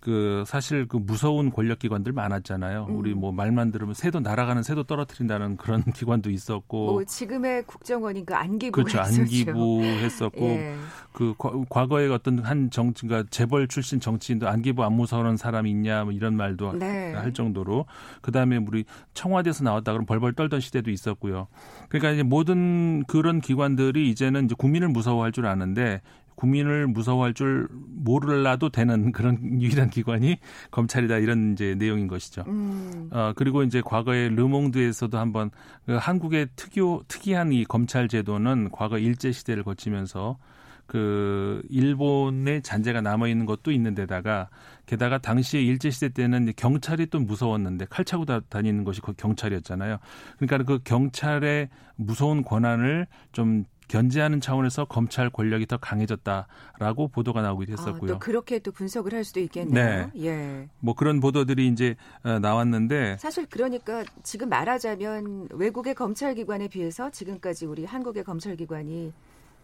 그 0.05 0.45
사실 0.47 0.87
그 0.87 0.99
무서운 0.99 1.51
권력 1.51 1.79
기관들 1.79 2.13
많았잖아요. 2.13 2.87
음. 2.91 2.97
우리 2.99 3.15
뭐 3.15 3.33
말만 3.33 3.71
들으면 3.71 3.95
새도 3.95 4.21
날아가는 4.21 4.63
새도 4.63 4.85
떨어뜨린다는 4.85 5.57
그런 5.57 5.83
기관도 5.97 6.31
있었고. 6.31 6.93
뭐 6.93 7.05
지금의 7.05 7.65
국정원인 7.67 8.27
그 8.27 8.35
안기부 8.35 8.85
그렇죠. 8.85 9.01
안기부 9.01 9.81
했었고 9.83 10.45
예. 10.45 10.77
그 11.13 11.35
과거에 11.71 12.09
어떤 12.09 12.41
한 12.41 12.71
정치가 12.71 13.25
재벌 13.31 13.67
출신 13.67 13.99
정치인도 13.99 14.47
안기부 14.47 14.85
안 14.85 14.93
무서운 14.93 15.39
사람이 15.39 15.71
있냐 15.71 16.05
뭐 16.05 16.13
이런 16.13 16.37
말도 16.37 16.75
네. 16.75 17.15
할 17.15 17.33
정도로 17.33 17.87
그다음에 18.21 18.59
우리 18.59 18.85
청와대에서 19.15 19.65
나왔다 19.65 19.93
그러면 19.93 20.05
벌벌 20.05 20.35
떨던 20.35 20.61
시대도 20.61 20.91
있었고요. 20.91 21.47
그러니까 21.89 22.11
이제 22.11 22.23
모든 22.23 23.05
그런 23.05 23.41
기관들이 23.41 24.11
이제는 24.11 24.45
이제 24.45 24.55
국민을 24.59 24.89
무서워할 24.89 25.33
줄 25.33 25.47
아는데 25.47 26.03
국민을 26.35 26.87
무서워할 26.87 27.35
줄 27.35 27.69
모르라도 27.71 28.69
되는 28.69 29.13
그런 29.13 29.39
유일한 29.61 29.91
기관이 29.91 30.39
검찰이다 30.71 31.19
이런 31.19 31.53
이제 31.53 31.75
내용인 31.75 32.09
것이죠. 32.09 32.45
음. 32.47 33.09
어 33.13 33.33
그리고 33.37 33.63
이제 33.63 33.83
과거에 33.85 34.29
르몽드에서도 34.29 35.17
한번 35.19 35.51
그 35.87 35.97
한국의 35.97 36.49
특유 36.57 37.03
특이한 37.09 37.53
이 37.53 37.65
검찰 37.65 38.09
제도는 38.09 38.71
과거 38.73 38.99
일제 38.99 39.33
시대를 39.33 39.63
거치면서 39.63 40.39
그 40.87 41.63
일본의 41.71 42.63
잔재가 42.63 43.01
남아 43.01 43.29
있는 43.29 43.47
것도 43.47 43.73
있는데다가 43.73 44.49
게다가 44.87 45.19
당시에 45.19 45.63
일제 45.63 45.91
시대 45.91 46.11
때는 46.11 46.53
경찰이 46.57 47.07
또 47.07 47.21
무서웠는데 47.21 47.87
칼 47.89 48.05
차고 48.05 48.27
다니는 48.27 48.85
것이 48.85 49.01
그 49.01 49.15
경찰이었잖아요. 49.15 49.99
그러니까 50.39 50.59
그 50.71 50.81
경찰의 50.85 51.71
무서운 51.97 52.43
권한을 52.45 53.07
좀 53.33 53.65
견제하는 53.95 54.41
차원에서 54.41 54.87
검찰 54.87 55.31
권력이 55.31 55.67
더 55.67 55.77
강해졌다라고 55.77 57.09
보도가 57.09 57.43
나오기도 57.43 57.73
했었고요. 57.75 58.11
아, 58.11 58.15
또 58.15 58.19
그렇게 58.19 58.59
또 58.59 58.73
분석을 58.73 59.15
할 59.15 59.23
수도 59.23 59.39
있겠네요. 59.39 60.11
네. 60.15 60.25
예. 60.25 60.69
뭐 60.81 60.95
그런 60.95 61.21
보도들이 61.21 61.69
이제 61.69 61.95
어, 62.25 62.41
나왔는데 62.41 63.19
사실 63.21 63.47
그러니까 63.47 64.05
지금 64.25 64.49
말하자면 64.49 65.49
외국의 65.53 65.95
검찰 65.95 66.35
기관에 66.35 66.67
비해서 66.67 67.11
지금까지 67.11 67.67
우리 67.67 67.85
한국의 67.85 68.25
검찰 68.25 68.57
기관이 68.57 69.13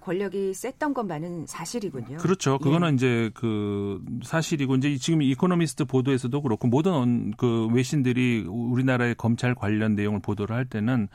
권력이 0.01 0.55
셌던 0.55 0.95
것만은 0.95 1.47
사실이군요. 1.47 2.19
그렇죠. 2.19 2.59
그거는 2.59 2.93
예. 2.93 2.95
이제 2.95 3.31
그 3.35 4.03
사실이고 4.23 4.77
이제 4.77 4.97
지금 4.97 5.23
이코노미스트 5.23 5.85
보도에서도 5.85 6.43
그렇고 6.43 6.69
모든 6.69 7.33
그 7.37 7.69
외신들이 7.73 8.47
우리나라의 8.49 9.15
검찰 9.17 9.55
관련 9.55 9.95
내용을 9.95 10.21
보도를 10.21 10.57
할 10.57 10.65
때는 10.65 11.09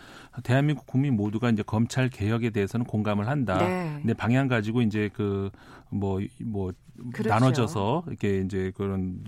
대한민국 0.43 0.85
국민 0.85 1.15
모두가 1.15 1.49
이제 1.49 1.63
검찰 1.63 2.09
개혁에 2.09 2.51
대해서는 2.51 2.85
공감을 2.85 3.27
한다. 3.27 3.57
네. 3.57 3.97
근데 4.01 4.13
방향 4.13 4.47
가지고 4.47 4.81
이제 4.81 5.09
그 5.13 5.49
뭐뭐 5.89 6.27
뭐 6.43 6.73
그렇죠. 7.11 7.29
나눠져서 7.29 8.05
이렇게 8.07 8.39
이제 8.39 8.71
그런 8.75 9.19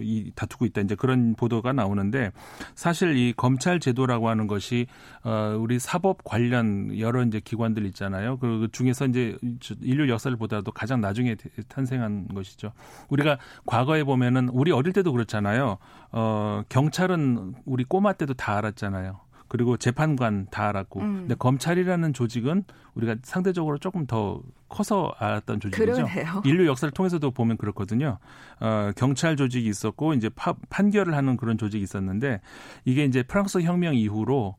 이 0.00 0.32
다투고 0.34 0.64
있다 0.66 0.80
이제 0.80 0.94
그런 0.94 1.34
보도가 1.34 1.72
나오는데 1.72 2.32
사실 2.74 3.16
이 3.16 3.32
검찰 3.36 3.78
제도라고 3.78 4.28
하는 4.28 4.46
것이 4.46 4.86
어 5.22 5.56
우리 5.58 5.78
사법 5.78 6.24
관련 6.24 6.98
여러 6.98 7.22
이제 7.22 7.40
기관들 7.40 7.86
있잖아요. 7.86 8.38
그 8.38 8.68
중에서 8.72 9.06
이제 9.06 9.36
인류 9.80 10.08
역사를 10.08 10.36
보다도 10.36 10.72
가장 10.72 11.00
나중에 11.00 11.36
탄생한 11.68 12.28
것이죠. 12.34 12.72
우리가 13.08 13.38
과거에 13.66 14.02
보면은 14.02 14.48
우리 14.48 14.72
어릴 14.72 14.92
때도 14.92 15.12
그렇잖아요. 15.12 15.78
어 16.12 16.62
경찰은 16.68 17.54
우리 17.64 17.84
꼬마 17.84 18.12
때도 18.12 18.34
다 18.34 18.56
알았잖아요. 18.56 19.20
그리고 19.50 19.76
재판관 19.76 20.46
다 20.50 20.68
알았고. 20.68 21.00
음. 21.00 21.14
근데 21.22 21.34
검찰이라는 21.34 22.12
조직은 22.12 22.62
우리가 23.00 23.16
상대적으로 23.22 23.78
조금 23.78 24.06
더 24.06 24.40
커서 24.68 25.12
알았던 25.18 25.60
조직이죠. 25.60 25.92
그러네요. 25.92 26.42
인류 26.44 26.66
역사를 26.66 26.90
통해서도 26.92 27.32
보면 27.32 27.56
그렇거든요. 27.56 28.18
어, 28.60 28.92
경찰 28.96 29.36
조직이 29.36 29.68
있었고 29.68 30.14
이제 30.14 30.28
파, 30.28 30.54
판결을 30.68 31.14
하는 31.14 31.36
그런 31.36 31.58
조직이 31.58 31.82
있었는데 31.82 32.40
이게 32.84 33.04
이제 33.04 33.22
프랑스 33.22 33.60
혁명 33.60 33.94
이후로 33.94 34.56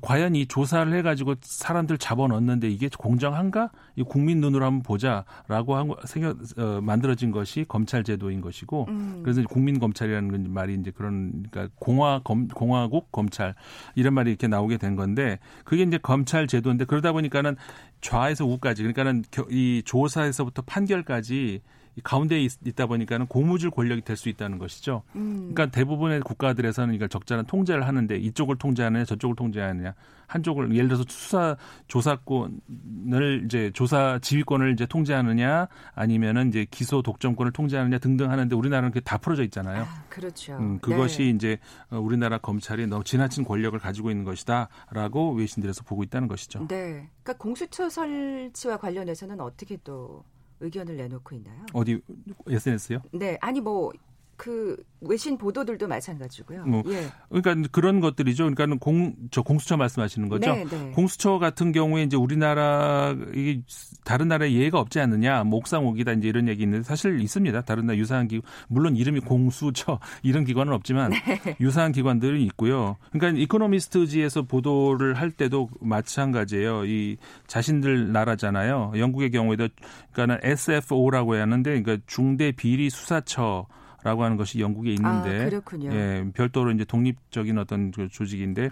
과연 0.00 0.36
이 0.36 0.46
조사를 0.46 0.92
해가지고 0.92 1.34
사람들 1.40 1.98
잡아넣는데 1.98 2.68
이게 2.68 2.88
공정한가? 2.96 3.70
이 3.96 4.02
국민 4.02 4.40
눈으로 4.40 4.64
한번 4.64 4.82
보자라고 4.82 5.76
한 5.76 5.90
생각 6.04 6.36
어, 6.58 6.80
만들어진 6.82 7.30
것이 7.30 7.64
검찰 7.66 8.04
제도인 8.04 8.40
것이고 8.40 8.86
음. 8.88 9.20
그래서 9.22 9.42
국민 9.48 9.78
검찰이라는 9.78 10.52
말이 10.52 10.74
이제 10.74 10.90
그런 10.90 11.46
그러니까 11.50 11.74
공화 11.78 12.20
검 12.22 12.48
공화국 12.48 13.10
검찰 13.10 13.54
이런 13.94 14.14
말이 14.14 14.30
이렇게 14.30 14.48
나오게 14.48 14.76
된 14.76 14.96
건데 14.96 15.38
그게 15.64 15.82
이제 15.82 15.98
검찰 15.98 16.46
제도인데 16.46 16.84
그러다 16.84 17.12
보니까는 17.12 17.56
좌에서 18.00 18.44
우까지. 18.44 18.82
그러니까는 18.82 19.24
이 19.50 19.82
조사에서부터 19.84 20.62
판결까지 20.62 21.60
가운데에 22.02 22.40
있, 22.42 22.74
다 22.74 22.86
보니까는 22.86 23.26
고무줄 23.26 23.70
권력이 23.70 24.02
될 24.02 24.16
수 24.16 24.28
있다는 24.28 24.58
것이죠. 24.58 25.02
음. 25.14 25.52
그러니까 25.52 25.66
대부분의 25.66 26.20
국가들에서는 26.20 26.94
이걸 26.94 27.08
적절한 27.08 27.46
통제를 27.46 27.86
하는데 27.86 28.16
이쪽을 28.16 28.56
통제하느냐 28.56 29.04
저쪽을 29.04 29.36
통제하느냐 29.36 29.94
한쪽을 30.26 30.74
예를 30.74 30.88
들어서 30.88 31.04
수사 31.08 31.56
조사권을 31.88 33.42
이제 33.44 33.70
조사 33.72 34.18
지휘권을 34.20 34.72
이제 34.72 34.86
통제하느냐 34.86 35.68
아니면은 35.94 36.48
이제 36.48 36.66
기소 36.70 37.02
독점권을 37.02 37.52
통제하느냐 37.52 37.98
등등 37.98 38.30
하는데 38.30 38.54
우리나라는 38.54 38.90
그게 38.90 39.00
다 39.00 39.18
풀어져 39.18 39.44
있잖아요. 39.44 39.82
아, 39.82 40.04
그렇죠. 40.08 40.56
음, 40.56 40.78
그것이 40.80 41.18
네. 41.24 41.28
이제 41.30 41.58
어, 41.90 41.98
우리나라 41.98 42.38
검찰이 42.38 42.86
너무 42.86 43.04
지나친 43.04 43.44
권력을 43.44 43.78
가지고 43.78 44.10
있는 44.10 44.24
것이다라고 44.24 45.34
외신들에서 45.34 45.84
보고 45.84 46.02
있다는 46.02 46.28
것이죠. 46.28 46.66
네. 46.66 47.08
그러니까 47.22 47.34
공수처 47.38 47.88
설치와 47.88 48.78
관련해서는 48.78 49.40
어떻게 49.40 49.76
또 49.84 50.24
의견을 50.60 50.96
내놓고 50.96 51.34
있나요? 51.34 51.64
어디 51.72 52.00
SNS요? 52.48 53.02
네, 53.12 53.38
아니 53.40 53.60
뭐 53.60 53.92
그 54.36 54.76
외신 55.00 55.38
보도들도 55.38 55.86
마찬가지고요. 55.88 56.64
뭐, 56.66 56.82
예. 56.86 57.06
그러니까 57.28 57.68
그런 57.70 58.00
것들이죠. 58.00 58.50
그러니까 58.50 58.78
공, 58.80 59.14
저 59.30 59.42
공수처 59.42 59.76
말씀하시는 59.76 60.28
거죠. 60.28 60.52
네, 60.52 60.64
네. 60.64 60.90
공수처 60.94 61.38
같은 61.38 61.72
경우에 61.72 62.02
이제 62.02 62.16
우리나라 62.16 63.14
이게 63.34 63.62
다른 64.04 64.28
나라에 64.28 64.52
예가 64.52 64.78
없지 64.78 65.00
않느냐, 65.00 65.44
목상옥이다 65.44 66.12
이제 66.12 66.28
이런 66.28 66.48
얘기 66.48 66.62
있는데 66.62 66.82
사실 66.82 67.20
있습니다. 67.20 67.62
다른 67.62 67.86
나라 67.86 67.98
유사한 67.98 68.28
기 68.28 68.40
물론 68.68 68.96
이름이 68.96 69.20
공수처 69.20 69.98
이런 70.22 70.44
기관은 70.44 70.72
없지만 70.72 71.10
네. 71.10 71.56
유사한 71.60 71.92
기관들이 71.92 72.44
있고요. 72.46 72.96
그러니까 73.12 73.40
이코노미스트지에서 73.40 74.42
보도를 74.42 75.14
할 75.14 75.30
때도 75.30 75.68
마찬가지예요. 75.80 76.84
이 76.86 77.16
자신들 77.46 78.12
나라잖아요. 78.12 78.92
영국의 78.96 79.30
경우에도 79.30 79.68
그러니까는 80.12 80.40
SFO라고 80.42 81.36
하는데 81.36 81.82
그러니까 81.82 82.02
중대 82.06 82.52
비리 82.52 82.90
수사처 82.90 83.66
라고 84.06 84.22
하는 84.22 84.36
것이 84.36 84.60
영국에 84.60 84.90
있는데 84.92 85.42
아, 85.42 85.44
그렇군요. 85.46 85.92
예, 85.92 86.24
별도로 86.32 86.70
이제 86.70 86.84
독립적인 86.84 87.58
어떤 87.58 87.90
그 87.90 88.08
조직인데 88.08 88.68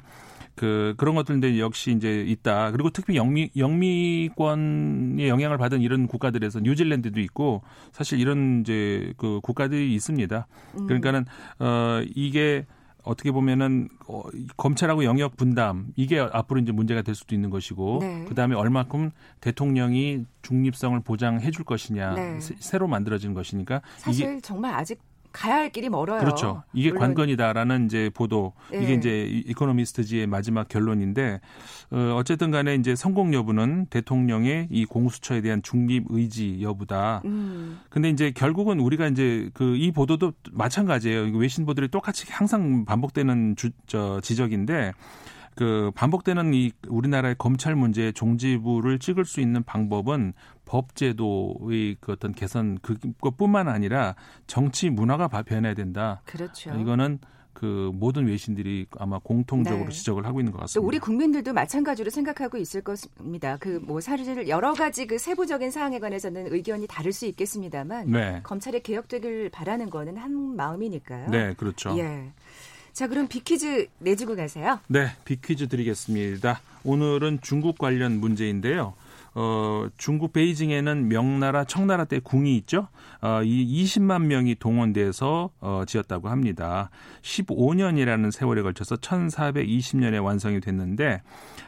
그 0.55 0.95
그런 0.97 1.17
것들인데 1.17 1.59
역시 1.59 1.91
이제 1.91 2.21
있다. 2.21 2.71
그리고 2.71 2.91
특히 2.91 3.17
영미 3.17 3.50
영미권의 3.57 5.29
영향을 5.29 5.59
받은 5.59 5.81
이런 5.81 6.07
국가들에서 6.07 6.61
뉴질랜드도 6.61 7.21
있고 7.23 7.62
사실 7.91 8.21
이런 8.21 8.61
이제 8.61 9.12
그 9.17 9.41
국가들이 9.43 9.93
있습니다. 9.97 10.47
음. 10.79 10.87
그러니까는 10.87 11.25
어 11.59 12.00
이게 12.14 12.64
어떻게 13.03 13.33
보면은 13.33 13.88
어, 14.09 14.23
검찰하고 14.57 15.05
영역 15.05 15.37
분담 15.37 15.88
이게 15.97 16.21
앞으로 16.21 16.61
이제 16.61 16.73
문제가 16.73 17.03
될 17.03 17.14
수도 17.14 17.35
있는 17.35 17.50
것이고 17.50 17.99
네. 18.00 18.25
그다음에 18.29 18.55
얼마큼 18.55 19.11
대통령이 19.41 20.25
중립성을 20.43 20.99
보장해 21.00 21.50
줄 21.50 21.64
것이냐 21.64 22.14
네. 22.14 22.38
새 22.41 22.79
로 22.79 22.87
만들어진 22.88 23.35
것이니까 23.35 23.83
사실 23.99 24.41
정말 24.41 24.75
아직 24.75 25.00
가야 25.35 25.57
할 25.57 25.71
길이 25.71 25.91
멀어요. 25.91 26.21
그렇죠. 26.21 26.62
이게 26.73 26.88
물론. 26.88 27.09
관건이다라는 27.14 27.85
이제 27.85 28.11
보도 28.14 28.55
네. 28.71 28.83
이게 28.83 28.95
이제 28.95 29.25
이코노미스트지의 29.47 30.26
마지막 30.26 30.67
결론인데 30.69 31.41
어, 31.91 32.14
어쨌든 32.17 32.50
간에 32.50 32.75
이제 32.76 32.97
성공 32.97 33.35
여부는 33.35 33.87
대통령의 33.91 34.69
이 34.71 34.87
공수처에 34.87 35.43
대한 35.43 35.61
중립 35.62 36.05
의지 36.09 36.62
여부다. 36.62 37.21
음. 37.26 37.81
근데 37.91 38.09
이제 38.09 38.31
결국은 38.31 38.81
우리가 38.81 39.09
이제 39.09 39.50
그 39.53 39.75
이 39.75 39.91
보도도 39.91 40.33
마찬가지예요. 40.53 41.37
외신 41.37 41.67
보도들이 41.67 41.88
똑같이 41.88 42.26
항상 42.31 42.85
반복되는 42.85 43.57
주, 43.57 43.71
저 43.87 44.21
지적인데 44.21 44.93
그 45.57 45.91
반복되는 45.95 46.55
이 46.55 46.73
우리나라의 46.88 47.35
검찰 47.38 47.75
문제의 47.75 48.12
종지부를 48.12 48.99
찍을 48.99 49.25
수 49.25 49.41
있는 49.41 49.62
방법은 49.64 50.33
법제도의 50.64 51.97
그 52.00 52.12
어떤 52.12 52.33
개선 52.33 52.78
그것뿐만 52.80 53.68
아니라 53.68 54.14
정치 54.47 54.90
문화가 54.90 55.28
변해야 55.28 55.75
된다. 55.75 56.23
그렇죠. 56.25 56.75
이거는 56.75 57.18
그 57.54 57.92
모든 57.94 58.26
외신들이 58.26 58.87
아마 58.99 59.18
공통적으로 59.21 59.85
네. 59.85 59.90
지적을 59.90 60.26
하고 60.26 60.40
있는 60.40 60.52
것 60.52 60.59
같습니다. 60.61 60.87
우리 60.87 60.99
국민들도 60.99 61.52
마찬가지로 61.52 62.11
생각하고 62.11 62.59
있을 62.59 62.83
것입니다. 62.83 63.56
그 63.59 63.80
뭐 63.85 64.00
사실 64.00 64.49
여러 64.49 64.73
가지 64.73 65.06
그 65.06 65.18
세부적인 65.18 65.71
사항에 65.71 65.99
관해서는 66.00 66.52
의견이 66.52 66.87
다를 66.87 67.12
수 67.12 67.26
있겠습니다만 67.26 68.11
네. 68.11 68.40
검찰이 68.42 68.83
개혁되길 68.83 69.50
바라는 69.50 69.88
거는 69.90 70.16
한 70.16 70.56
마음이니까요. 70.56 71.30
네, 71.30 71.54
그렇죠. 71.54 71.97
예. 71.99 72.33
자, 72.92 73.09
그럼 73.09 73.28
비퀴즈 73.28 73.88
내주고 73.99 74.37
가세요. 74.37 74.80
네, 74.88 75.09
비퀴즈 75.25 75.68
드리겠습니다. 75.68 76.61
오늘은 76.85 77.38
중국 77.42 77.78
관련 77.78 78.21
문제인데요. 78.21 78.94
어, 79.37 79.88
중국 79.97 80.33
베이징에는 80.33 81.09
명나라 81.09 81.64
청나라 81.64 82.05
때 82.05 82.21
궁이 82.21 82.57
있죠. 82.59 82.88
어, 83.21 83.43
이 83.43 83.85
20만 83.85 84.26
명이 84.26 84.57
동원돼서 84.57 85.50
어, 85.61 85.83
지었다고 85.87 86.29
합니다. 86.29 86.91
15년이라는 87.23 88.31
세월에 88.31 88.62
걸쳐서 88.62 88.97
1420년에 88.97 90.23
완성이 90.23 90.61
됐는데 90.61 91.23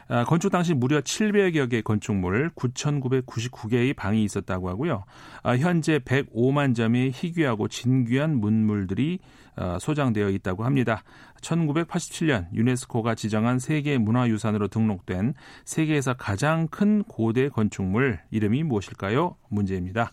아, 0.07 0.23
건축 0.23 0.51
당시 0.51 0.73
무려 0.73 1.01
700여 1.01 1.69
개 1.69 1.81
건축물 1.81 2.49
9,999개의 2.55 3.95
방이 3.95 4.23
있었다고 4.23 4.69
하고요. 4.69 5.03
아, 5.43 5.57
현재 5.57 5.99
105만 5.99 6.75
점의 6.75 7.11
희귀하고 7.11 7.67
진귀한 7.67 8.39
문물들이 8.39 9.19
어, 9.19 9.46
소장되어 9.79 10.29
있다고 10.29 10.65
합니다. 10.65 11.03
1987년 11.41 12.51
유네스코가 12.53 13.15
지정한 13.15 13.59
세계 13.59 13.97
문화유산으로 13.97 14.67
등록된 14.67 15.33
세계에서 15.65 16.13
가장 16.15 16.67
큰 16.67 17.03
고대 17.03 17.49
건축물 17.49 18.19
이름이 18.31 18.63
무엇일까요? 18.63 19.35
문제입니다. 19.49 20.11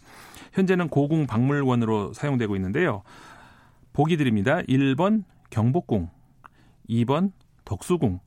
현재는 0.53 0.89
고궁 0.89 1.27
박물관으로 1.27 2.13
사용되고 2.13 2.57
있는데요. 2.57 3.03
보기 3.93 4.17
드립니다. 4.17 4.61
1번 4.63 5.25
경복궁, 5.51 6.11
2번 6.89 7.33
덕수궁, 7.65 8.21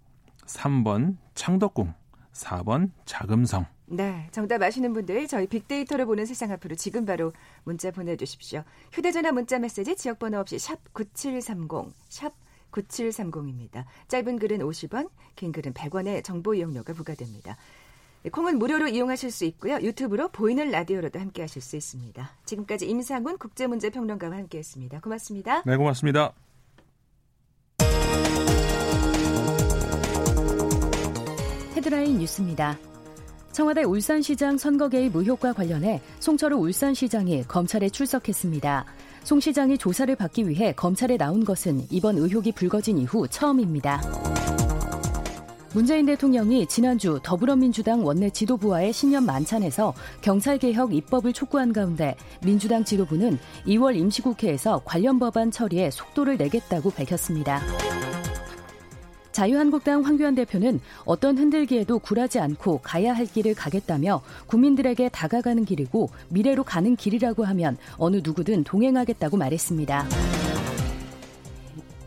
3번 0.45 1.17
창덕궁, 1.35 1.93
4번 2.33 2.91
자금성. 3.05 3.65
네, 3.89 4.27
정답 4.31 4.61
아시는 4.61 4.93
분들 4.93 5.27
저희 5.27 5.47
빅데이터를 5.47 6.05
보는 6.05 6.25
세상 6.25 6.51
앞으로 6.51 6.75
지금 6.75 7.05
바로 7.05 7.31
문자 7.63 7.89
보내주십시오. 7.89 8.63
휴대전화 8.91 9.31
문자 9.31 9.59
메시지 9.59 9.95
지역번호 9.95 10.39
없이 10.39 10.59
샵 10.59 10.93
9730, 10.93 11.93
샵 12.09 12.33
9730입니다. 12.71 13.85
짧은 14.09 14.39
글은 14.39 14.59
50원, 14.59 15.09
긴 15.35 15.53
글은 15.53 15.73
100원의 15.73 16.23
정보 16.23 16.53
이용료가 16.53 16.93
부과됩니다. 16.93 17.55
네, 18.23 18.29
콩은 18.29 18.59
무료로 18.59 18.89
이용하실 18.89 19.31
수 19.31 19.45
있고요. 19.45 19.75
유튜브로 19.75 20.29
보이는 20.29 20.69
라디오로도 20.69 21.17
함께 21.17 21.43
하실 21.43 21.61
수 21.61 21.77
있습니다. 21.77 22.29
지금까지 22.43 22.89
임상훈 22.89 23.37
국제문제평론가와 23.37 24.35
함께했습니다. 24.35 24.99
고맙습니다. 24.99 25.63
네, 25.65 25.77
고맙습니다. 25.77 26.33
헤드라인 31.77 32.17
뉴스입니다. 32.17 32.77
청와대 33.51 33.83
울산시장 33.83 34.57
선거 34.57 34.89
개입 34.89 35.15
의혹과 35.15 35.53
관련해 35.53 36.01
송철우 36.19 36.57
울산시장이 36.57 37.43
검찰에 37.47 37.89
출석했습니다. 37.89 38.85
송 39.23 39.39
시장이 39.39 39.77
조사를 39.77 40.15
받기 40.15 40.47
위해 40.47 40.71
검찰에 40.73 41.17
나온 41.17 41.43
것은 41.43 41.85
이번 41.89 42.17
의혹이 42.17 42.53
불거진 42.53 42.97
이후 42.97 43.27
처음입니다. 43.27 44.01
문재인 45.73 46.05
대통령이 46.05 46.65
지난주 46.67 47.19
더불어민주당 47.21 48.05
원내 48.05 48.29
지도부와의 48.29 48.93
신년 48.93 49.25
만찬에서 49.25 49.93
경찰개혁 50.21 50.93
입법을 50.93 51.33
촉구한 51.33 51.73
가운데 51.73 52.15
민주당 52.41 52.83
지도부는 52.83 53.37
2월 53.67 53.95
임시국회에서 53.95 54.81
관련 54.85 55.19
법안 55.19 55.51
처리에 55.51 55.91
속도를 55.91 56.37
내겠다고 56.37 56.89
밝혔습니다. 56.91 57.61
자유한국당 59.37 60.03
황교안 60.03 60.33
대표는 60.33 60.79
어떤 61.05 61.37
흔들기에도 61.37 61.99
굴하지 61.99 62.39
않고 62.39 62.79
가야 62.81 63.13
할 63.13 63.27
길을 63.27 63.53
가겠다며 63.53 64.23
국민들에게 64.47 65.09
다가가는 65.09 65.63
길이고 65.63 66.09
미래로 66.29 66.63
가는 66.63 66.95
길이라고 66.95 67.43
하면 67.45 67.77
어느 67.97 68.19
누구든 68.23 68.63
동행하겠다고 68.63 69.37
말했습니다. 69.37 70.07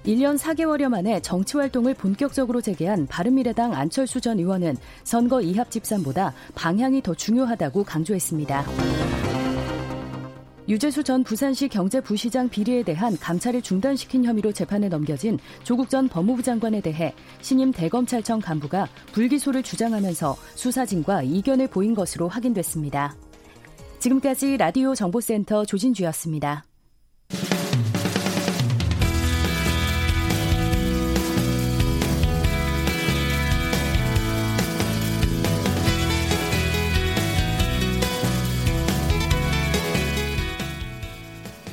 1년 0.07 0.39
4개월여 0.39 0.89
만에 0.89 1.23
정치 1.23 1.57
활동을 1.57 1.95
본격적으로 1.95 2.61
재개한 2.61 3.07
바른미래당 3.07 3.75
안철수 3.75 4.21
전 4.21 4.41
의원은 4.41 4.77
선거 5.05 5.41
이합 5.41 5.71
집산보다 5.71 6.35
방향이 6.57 7.01
더 7.01 7.15
중요하다고 7.15 7.85
강조했습니다. 7.85 9.20
유재수 10.71 11.03
전 11.03 11.25
부산시 11.25 11.67
경제부시장 11.67 12.49
비리에 12.49 12.85
대한 12.85 13.19
감찰을 13.19 13.61
중단시킨 13.61 14.25
혐의로 14.25 14.53
재판에 14.53 14.89
넘겨진 14.89 15.37
조국 15.65 15.91
전 15.91 16.09
법무부 16.09 16.45
장관에 16.45 16.81
대해 16.81 17.13
신임 17.41 17.73
대검찰청 17.73 18.39
간부가 18.39 18.87
불기소를 19.13 19.65
주장하면서 19.65 20.37
수사진과 20.55 21.25
이견을 21.25 21.67
보인 21.67 21.93
것으로 21.93 22.29
확인됐습니다. 22.29 23.17
지금까지 23.99 24.59
라디오 24.59 24.95
정보센터 24.95 25.65
조진주였습니다. 25.65 26.63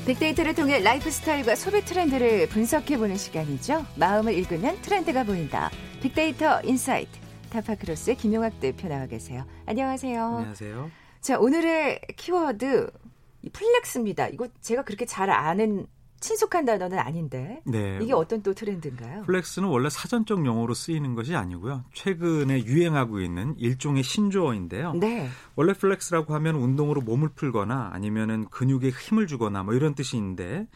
빅데이터를 0.07 0.55
통해 0.55 0.79
라이프 0.79 1.11
스타일과 1.11 1.55
소비 1.55 1.83
트렌드를 1.83 2.47
분석해보는 2.47 3.17
시간이죠. 3.17 3.85
마음을 3.97 4.33
읽으면 4.35 4.81
트렌드가 4.81 5.25
보인다. 5.25 5.69
빅데이터 6.01 6.61
insight. 6.61 7.11
타파크로스의 7.49 8.15
김용학 8.15 8.57
대표 8.61 8.87
나와 8.87 9.05
계세요. 9.05 9.45
안녕하세요. 9.65 10.23
안녕하세요. 10.23 10.91
자, 11.19 11.37
오늘의 11.37 11.99
키워드 12.15 12.89
flex입니다. 13.51 14.29
이거 14.29 14.47
제가 14.61 14.83
그렇게 14.83 15.05
잘 15.05 15.29
아는 15.29 15.87
친숙한 16.19 16.65
단어는 16.65 16.97
아닌데 16.97 17.61
네. 17.65 17.99
이게 18.01 18.13
어떤 18.13 18.41
또 18.41 18.53
트렌드인가요? 18.53 19.23
flex는 19.23 19.69
원래 19.69 19.89
사전적 19.89 20.45
용어로 20.45 20.73
쓰이는 20.73 21.15
것이 21.15 21.35
아니고요. 21.35 21.83
최근에 21.93 22.65
유행하고 22.65 23.19
있는 23.21 23.55
일종의 23.57 24.03
신조어인데요. 24.03 24.93
네. 24.93 25.29
원래 25.55 25.73
flex라고 25.73 26.33
하면 26.35 26.55
운동으로 26.55 27.01
몸을 27.01 27.29
풀거나 27.29 27.91
아니면은 27.93 28.45
근육에 28.49 28.89
힘을 28.89 29.27
주거나 29.27 29.63
뭐 29.63 29.73
이런 29.73 29.93
있는데 30.17 30.67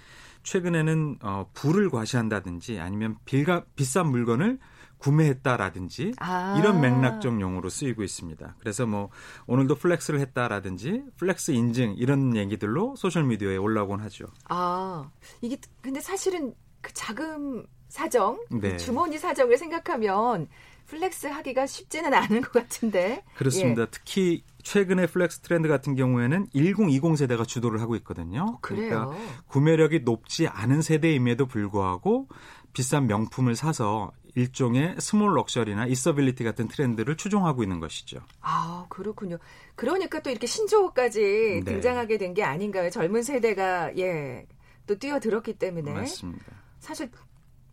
최근에는 0.44 1.18
어, 1.22 1.50
부를 1.54 1.90
과시한다든지 1.90 2.80
아니면 2.80 3.18
빌가, 3.26 3.64
비싼 3.76 4.08
물건을 4.08 4.60
구매했다라든지 5.02 6.14
아. 6.20 6.56
이런 6.60 6.80
맥락적 6.80 7.42
용어로 7.42 7.70
쓰이고 7.70 8.04
있습니다. 8.04 8.56
그래서 8.60 8.86
뭐 8.86 9.10
오늘도 9.48 9.76
flex를 9.76 10.20
했다라든지 10.20 11.04
flex 11.18 11.52
인증 11.52 11.96
이런 11.98 12.36
얘기들로 12.36 12.96
소셜 12.96 13.24
미디어에 13.24 13.58
올라오곤 13.58 14.00
하죠. 14.02 14.26
아 14.50 15.10
이게 15.42 15.58
근데 15.82 16.00
사실은 16.00 16.54
그 16.82 16.94
자금 16.94 17.66
사정, 17.90 18.40
네. 18.50 18.78
주머니 18.78 19.18
사정을 19.18 19.58
생각하면 19.58 20.48
flex 20.88 21.28
하기가 21.28 21.68
쉽지는 21.68 22.14
않은 22.14 22.42
것 22.42 22.52
같은데. 22.54 23.24
그렇습니다. 23.36 23.84
예. 23.84 23.88
특히 23.92 24.44
최근의 24.64 25.08
flex 25.08 25.40
트렌드 25.40 25.68
같은 25.68 25.96
경우에는 25.96 26.48
1020 26.54 27.18
세대가 27.18 27.44
주도를 27.46 27.82
하고 27.82 27.96
있거든요. 27.98 28.44
어, 28.44 28.58
그러니까 28.62 29.12
구매력이 29.48 30.02
높지 30.02 30.48
않은 30.48 30.82
세대임에도 30.82 31.48
불구하고 31.48 32.28
비싼 32.74 33.08
명품을 33.08 33.56
사서 33.56 34.12
일종의 34.36 34.96
small 35.00 35.36
luxury나 35.36 35.88
accessibility 35.88 36.44
같은 36.44 36.68
트렌드를 36.68 37.18
추종하고 37.18 37.64
있는 37.64 37.80
것이죠. 37.80 38.20
아, 38.42 38.86
그렇군요. 38.90 39.38
그러니까 39.76 40.22
또 40.22 40.30
이렇게 40.30 40.48
신조어까지 40.48 41.62
네. 41.64 41.72
등장하게 41.74 42.18
된 42.18 42.34
게 42.34 42.44
아닌가요? 42.44 42.90
젊은 42.90 43.24
세대가 43.24 43.96
예. 43.98 44.48
또 44.88 44.98
뛰어들었기 44.98 45.54
때문에. 45.56 45.92
맞습니다. 45.94 46.46
사실 46.80 47.10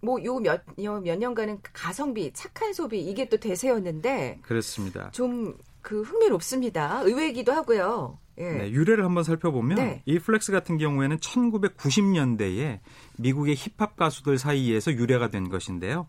뭐 0.01 0.16
요 0.16 0.24
몇몇 0.24 0.63
년간은 0.77 1.61
가성비, 1.73 2.33
착한 2.33 2.73
소비 2.73 3.01
이게 3.01 3.29
또 3.29 3.37
대세였는데 3.37 4.41
그렇습니다. 4.43 5.11
좀 5.13 5.57
그 5.81 6.03
흥미롭습니다. 6.03 7.01
의외이기도 7.05 7.53
하고요. 7.53 8.19
예. 8.39 8.53
네, 8.53 8.71
유래를 8.71 9.05
한번 9.05 9.25
살펴보면 9.25 9.77
네. 9.77 10.03
이 10.07 10.19
flex 10.19 10.53
같은 10.53 10.79
경우에는 10.79 11.19
1990년대에 11.19 12.79
미국의 13.19 13.57
힙합 13.57 13.97
가수들 13.97 14.39
사이에서 14.39 14.93
유래가 14.93 15.29
된 15.29 15.49
것인데요. 15.49 16.07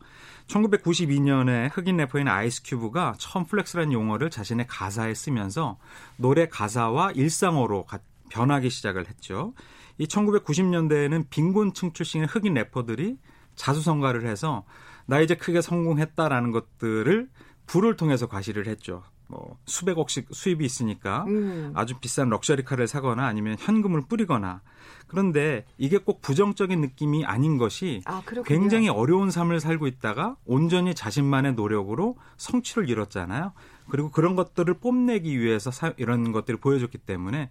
1992년에 0.47 1.69
흑인 1.73 1.97
래퍼인 1.97 2.27
아이스 2.27 2.61
큐브가 2.63 3.15
처음 3.17 3.45
flex라는 3.45 3.93
용어를 3.93 4.29
자신의 4.29 4.67
가사에 4.67 5.13
쓰면서 5.13 5.77
노래 6.17 6.47
가사와 6.47 7.11
일상어로 7.11 7.85
변하기 8.29 8.69
시작을 8.69 9.07
했죠. 9.07 9.53
이 9.97 10.05
1990년대에는 10.05 11.29
빈곤층 11.29 11.93
출신의 11.93 12.27
흑인 12.27 12.53
래퍼들이 12.53 13.17
자수성가를 13.55 14.25
해서 14.25 14.65
나 15.05 15.19
이제 15.19 15.35
크게 15.35 15.61
성공했다라는 15.61 16.51
것들을 16.51 17.29
부를 17.65 17.95
통해서 17.95 18.27
과시를 18.27 18.67
했죠. 18.67 19.03
뭐 19.29 19.57
수백억씩 19.65 20.27
수입이 20.31 20.65
있으니까 20.65 21.23
음. 21.27 21.71
아주 21.75 21.99
비싼 21.99 22.29
럭셔리카를 22.29 22.87
사거나 22.87 23.25
아니면 23.25 23.55
현금을 23.59 24.01
뿌리거나 24.09 24.61
그런데 25.07 25.65
이게 25.77 25.99
꼭 25.99 26.21
부정적인 26.21 26.81
느낌이 26.81 27.25
아닌 27.25 27.57
것이 27.57 28.01
아, 28.05 28.23
굉장히 28.45 28.89
어려운 28.89 29.29
삶을 29.29 29.59
살고 29.59 29.85
있다가 29.87 30.35
온전히 30.45 30.95
자신만의 30.95 31.53
노력으로 31.53 32.17
성취를 32.37 32.89
이뤘잖아요. 32.89 33.53
그리고 33.89 34.09
그런 34.09 34.35
것들을 34.35 34.71
뽐내기 34.75 35.39
위해서 35.39 35.71
사, 35.71 35.93
이런 35.97 36.31
것들을 36.31 36.59
보여줬기 36.59 36.97
때문에 36.97 37.49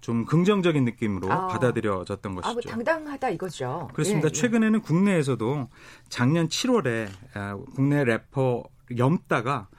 좀 0.00 0.24
긍정적인 0.24 0.84
느낌으로 0.84 1.30
아. 1.30 1.46
받아들여졌던 1.48 2.36
것이죠. 2.36 2.50
아, 2.50 2.52
뭐 2.52 2.62
당당하다 2.62 3.30
이거죠. 3.30 3.88
그렇습니다. 3.92 4.28
예, 4.28 4.30
예. 4.30 4.32
최근에는 4.32 4.78
예. 4.78 4.82
국내에서도 4.82 5.68
작년 6.08 6.48
7월에 6.48 7.08
아, 7.34 7.58
국내 7.74 8.04
래퍼 8.04 8.64
염따가 8.96 9.68
아, 9.70 9.77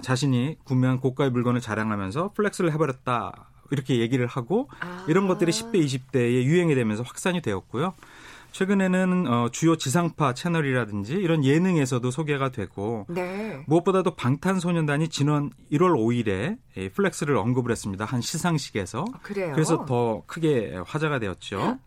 자신이 0.00 0.56
구매한 0.64 1.00
고가의 1.00 1.30
물건을 1.30 1.60
자랑하면서 1.60 2.32
flex를 2.34 2.72
해버렸다 2.72 3.50
이렇게 3.70 3.98
얘기를 3.98 4.26
하고 4.26 4.68
아. 4.80 5.04
이런 5.08 5.28
것들이 5.28 5.52
10대 5.52 5.84
20대에 5.84 6.44
유행이 6.44 6.74
되면서 6.74 7.02
확산이 7.02 7.42
되었고요. 7.42 7.94
최근에는 8.52 9.26
어, 9.26 9.48
주요 9.50 9.76
지상파 9.76 10.34
채널이라든지 10.34 11.12
이런 11.14 11.44
예능에서도 11.44 12.10
소개가 12.10 12.50
되고 12.50 13.06
네. 13.08 13.62
무엇보다도 13.66 14.14
방탄소년단이 14.14 15.08
지난 15.08 15.50
1월 15.70 15.92
5일에 15.94 16.56
이 16.76 16.88
flex를 16.88 17.36
언급을 17.36 17.70
했습니다. 17.70 18.04
한 18.04 18.20
시상식에서. 18.20 19.04
아? 19.12 19.18
그래서 19.52 19.84
더 19.84 20.22
크게 20.26 20.80
화제가 20.86 21.18
되었죠. 21.18 21.78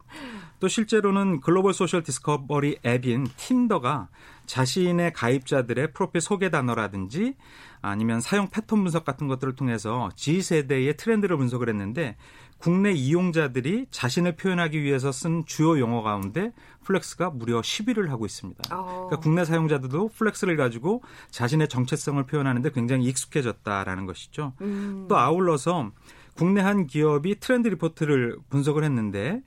또 0.60 0.68
실제로는 0.68 1.42
글로벌 1.42 1.74
social 1.74 2.04
discovery 2.04 2.78
앱인 2.86 3.28
틴더가 3.36 4.10
자신의 4.52 5.14
가입자들의 5.14 5.94
프로필 5.94 6.20
소개 6.20 6.50
단어라든지 6.50 7.36
아니면 7.82 8.20
사용 8.20 8.50
패턴 8.50 8.84
분석 8.84 9.06
같은 9.06 9.30
것들을 9.30 9.56
통해서 9.56 10.10
Z세대의 10.18 10.98
트렌드를 10.98 11.38
분석을 11.38 11.70
했는데 11.70 12.18
국내 12.58 12.92
이용자들이 12.92 13.86
자신을 13.92 14.36
표현하기 14.36 14.84
위해서 14.84 15.14
쓴 15.14 15.46
주요 15.46 15.80
용어 15.80 16.02
가운데 16.02 16.52
flex가 16.84 17.30
무려 17.30 17.62
10위를 17.62 18.10
하고 18.10 18.26
있습니다. 18.26 18.76
어. 18.76 19.08
그러니까 19.08 19.20
국내 19.22 19.46
사용자들도 19.46 20.10
flex를 20.10 20.58
가지고 20.58 21.02
자신의 21.30 21.70
정체성을 21.70 22.22
표현하는데 22.26 22.72
굉장히 22.72 23.06
익숙해졌다라는 23.06 24.06
것이죠. 24.06 24.52
음. 24.60 25.06
또 25.08 25.18
아울러서 25.18 25.92
국내 26.36 26.60
한 26.60 26.88
기업이 26.88 27.40
트렌드 27.40 27.70
리포트를 27.70 28.38
분석을 28.50 28.84
했는데 28.84 29.42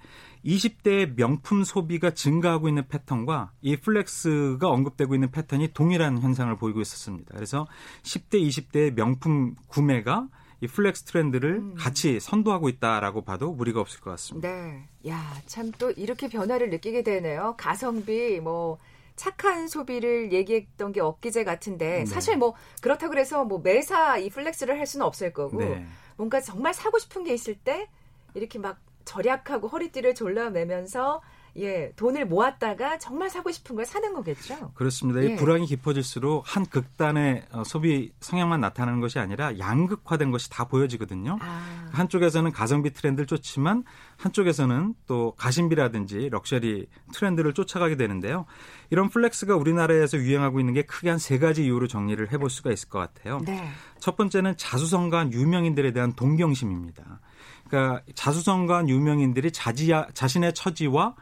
20대의 0.45 1.17
명품 1.17 1.65
소비가 1.65 2.11
증가하고 2.11 2.69
있는 2.69 2.87
패턴과 2.87 3.53
이 3.63 3.77
flex가 3.77 4.69
언급되고 4.69 5.15
있는 5.15 5.31
패턴이 5.31 5.73
동일한 5.73 6.19
현상을 6.21 6.55
보이고 6.57 6.81
있었습니다. 6.81 7.35
그래서 7.35 7.67
10대, 8.03 8.47
20대의 8.47 8.95
명품 8.95 9.57
구매가 9.69 10.29
이 10.61 10.67
flex 10.67 11.05
트렌드를 11.05 11.57
음. 11.57 11.75
같이 11.77 12.21
선도하고 12.21 12.69
있다라고 12.69 13.23
봐도 13.23 13.53
무리가 13.53 13.81
없을 13.81 14.01
것 14.01 14.11
같습니다. 14.11 14.49
네. 14.49 14.89
야, 15.09 15.35
참 15.47 15.73
또 15.79 15.91
이렇게 15.91 16.29
변화를 16.29 16.71
느끼게 16.71 17.03
되네요. 17.03 17.55
가성비 17.59 18.41
뭐 18.41 18.79
착한 19.17 19.69
소비를 19.69 20.33
얘기했던 20.33 20.93
게 20.93 21.01
엊그제 21.01 21.45
같은데 21.45 22.01
네. 22.01 22.07
사실 22.07 22.37
뭐 22.37 22.55
그렇다고 22.81 23.11
그래서 23.11 23.45
뭐 23.45 23.61
매사 23.61 24.19
이 24.19 24.31
flex를 24.31 24.79
할 24.79 24.87
수는 24.87 25.05
없을 25.07 25.33
거고 25.33 25.59
네. 25.59 25.87
뭔가 26.17 26.41
정말 26.41 26.75
사고 26.75 26.99
싶은 26.99 27.25
게 27.25 27.35
있을 27.35 27.55
때 27.55 27.89
이렇게 28.35 28.59
막 28.59 28.79
절약하고 29.05 29.69
허리띠를 29.69 30.15
졸라매면서 30.15 31.21
예, 31.57 31.93
돈을 31.95 32.27
모았다가 32.27 32.99
정말 32.99 33.31
사고 33.31 33.53
싶은 33.53 33.77
걸 33.77 33.87
사는 33.87 34.13
거겠죠. 34.13 34.73
그렇습니다. 34.75 35.23
예. 35.23 35.27
이 35.27 35.37
불황이 35.37 35.67
깊어질수록 35.67 36.43
한 36.45 36.67
극단의 36.67 37.45
어, 37.53 37.63
소비 37.63 38.13
성향만 38.19 38.61
나타나는 38.61 38.99
것이 38.99 39.21
아니라 39.21 39.57
양극화된 39.57 40.33
것이 40.33 40.51
다 40.51 40.65
보여지거든요. 40.65 41.39
아. 41.41 41.91
한쪽에서는 41.93 42.51
가성비 42.51 42.93
트렌드를 42.93 43.29
쫓지만 43.29 43.85
한쪽에서는 44.17 44.95
또 45.07 45.35
가심비라든지 45.37 46.29
럭셔리 46.31 46.89
트렌드를 47.13 47.53
쫓아가게 47.55 47.95
되는데요. 47.97 48.47
이런 48.91 49.09
flex가 49.09 49.55
우리나라에서 49.55 50.19
유행하고 50.19 50.59
있는 50.59 50.75
게 50.75 50.83
크게 50.83 51.09
한 51.09 51.19
세 51.21 51.39
가지 51.39 51.65
이유로 51.65 51.87
정리를 51.87 52.33
해볼 52.33 52.51
수가 52.51 52.73
있을 52.73 52.89
것 52.89 52.99
같아요. 52.99 53.39
네. 53.47 53.65
첫 54.01 54.17
번째는 54.17 54.57
자수성가한 54.57 55.33
유명인들에 55.33 55.93
대한 55.93 56.13
동경심입니다. 56.15 57.21
그러니까 57.69 58.03
자수성가한 58.15 58.89
유명인들이 58.89 59.53
자지야, 59.53 60.09
자신의 60.15 60.55
처지와 60.55 61.15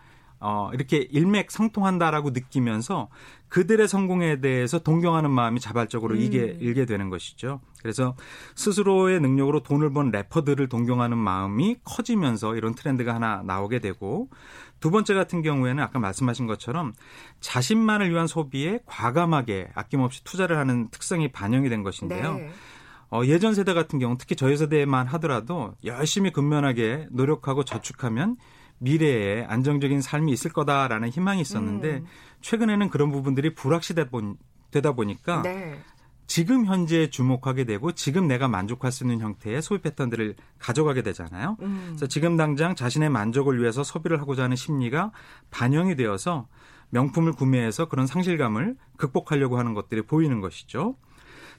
어, 0.45 0.71
이렇게 0.73 1.07
일맥상통한다라고 1.09 2.31
느끼면서 2.31 3.09
그들의 3.49 3.87
성공에 3.87 4.41
대해서 4.41 4.81
동경하는 4.81 5.31
마음이 5.31 5.61
자발적으로 5.61 6.17
음. 6.17 6.21
이게 6.21 6.57
일게 6.59 6.85
되는 6.85 7.11
것이죠. 7.11 7.61
그래서 7.81 8.17
스스로의 8.57 9.21
능력으로 9.21 9.63
돈을 9.63 9.93
번 9.93 10.11
래퍼들을 10.11 10.69
동경하는 10.69 11.17
마음이 11.17 11.77
커지면서 11.85 12.57
이런 12.57 12.75
트렌드가 12.75 13.15
하나 13.15 13.43
나오게 13.45 13.79
되고 13.79 14.31
두 14.81 14.91
번째 14.91 15.15
같은 15.15 15.43
경우에는 15.43 15.81
아까 15.81 16.01
말씀하신 16.01 16.49
것처럼 16.49 16.93
자신만을 17.39 18.11
위한 18.11 18.27
소비에 18.27 18.81
과감하게 18.87 19.69
아낌없이 19.75 20.25
투자를 20.25 20.59
하는 20.59 20.89
특성이 20.91 21.31
반영이 21.31 21.69
된 21.69 21.85
것인데요. 21.85 22.35
네. 22.35 22.51
어, 23.12 23.27
예전 23.27 23.53
세대 23.53 23.75
같은 23.75 23.98
경우 23.98 24.16
특히 24.18 24.35
저희 24.37 24.57
세대만 24.57 25.07
하더라도 25.07 25.75
열심히 25.85 26.33
근면하게 26.33 27.09
노력하고 27.11 27.62
저축하면 27.62 28.37
미래에 28.79 29.44
안정적인 29.44 30.01
삶이 30.01 30.33
있을 30.33 30.51
거다라는 30.51 31.11
희망이 31.11 31.42
있었는데 31.42 31.98
음. 31.98 32.07
최근에는 32.40 32.88
그런 32.88 33.12
부분들이 33.12 33.55
불확실되다 33.55 34.92
보니까 34.96 35.42
네. 35.42 35.79
지금 36.27 36.64
현재에 36.64 37.11
주목하게 37.11 37.64
되고 37.64 37.92
지금 37.92 38.27
내가 38.27 38.48
만족할 38.48 38.90
수 38.90 39.05
있는 39.05 39.20
형태의 39.20 39.61
소비 39.61 39.83
패턴들을 39.83 40.35
가져가게 40.59 41.03
되잖아요. 41.03 41.59
음. 41.61 41.85
그래서 41.88 42.07
지금 42.07 42.38
당장 42.38 42.75
자신의 42.75 43.11
만족을 43.11 43.61
위해서 43.61 43.85
소비를 43.85 44.22
하고자 44.22 44.44
하는 44.44 44.57
심리가 44.57 45.12
반영이 45.51 45.96
되어서 45.96 46.48
명품을 46.88 47.33
구매해서 47.33 47.88
그런 47.88 48.07
상실감을 48.07 48.77
극복하려고 48.96 49.59
하는 49.59 49.75
것들이 49.75 50.01
보이는 50.01 50.40
것이죠. 50.40 50.96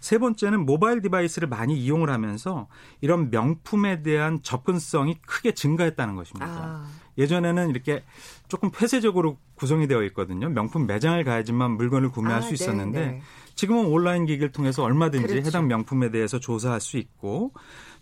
세 0.04 0.18
번째는 0.18 0.66
모바일 0.66 1.02
디바이스를 1.02 1.48
많이 1.48 1.78
이용을 1.80 2.10
하면서 2.10 2.68
이런 3.00 3.30
명품에 3.30 4.04
대한 4.04 4.42
접근성이 4.44 5.16
크게 5.26 5.54
증가했다는 5.54 6.18
것입니다. 6.18 6.46
아. 6.46 6.88
예전에는 7.18 7.70
이렇게 7.70 8.04
조금 8.50 8.70
폐쇄적으로 8.70 9.38
구성이 9.56 9.88
되어 9.88 10.04
있거든요. 10.08 10.50
명품 10.50 10.88
매장을 10.88 11.24
가야지만 11.24 11.78
물건을 11.78 12.12
구매할 12.12 12.40
아, 12.40 12.42
수 12.42 12.50
네, 12.50 12.54
있었는데 12.56 13.00
네, 13.00 13.12
네. 13.14 13.22
지금은 13.56 13.86
온라인 13.86 14.26
기기를 14.26 14.52
통해서 14.52 14.84
얼마든지 14.84 15.26
그렇죠. 15.26 15.48
해당 15.48 15.70
명품에 15.70 16.12
대해서 16.12 16.38
조사할 16.38 16.82
수 16.82 16.98
있고 16.98 17.54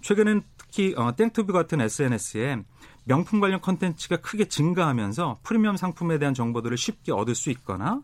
최근엔 0.01 0.41
특히 0.57 0.95
어, 0.97 1.15
땡튜브 1.15 1.53
같은 1.53 1.81
SNS에 1.81 2.63
명품 3.03 3.39
관련 3.39 3.61
컨텐츠가 3.61 4.17
크게 4.21 4.45
증가하면서 4.45 5.41
프리미엄 5.43 5.77
상품에 5.77 6.17
대한 6.17 6.33
정보들을 6.33 6.75
쉽게 6.77 7.11
얻을 7.11 7.35
수 7.35 7.51
있거나 7.51 8.01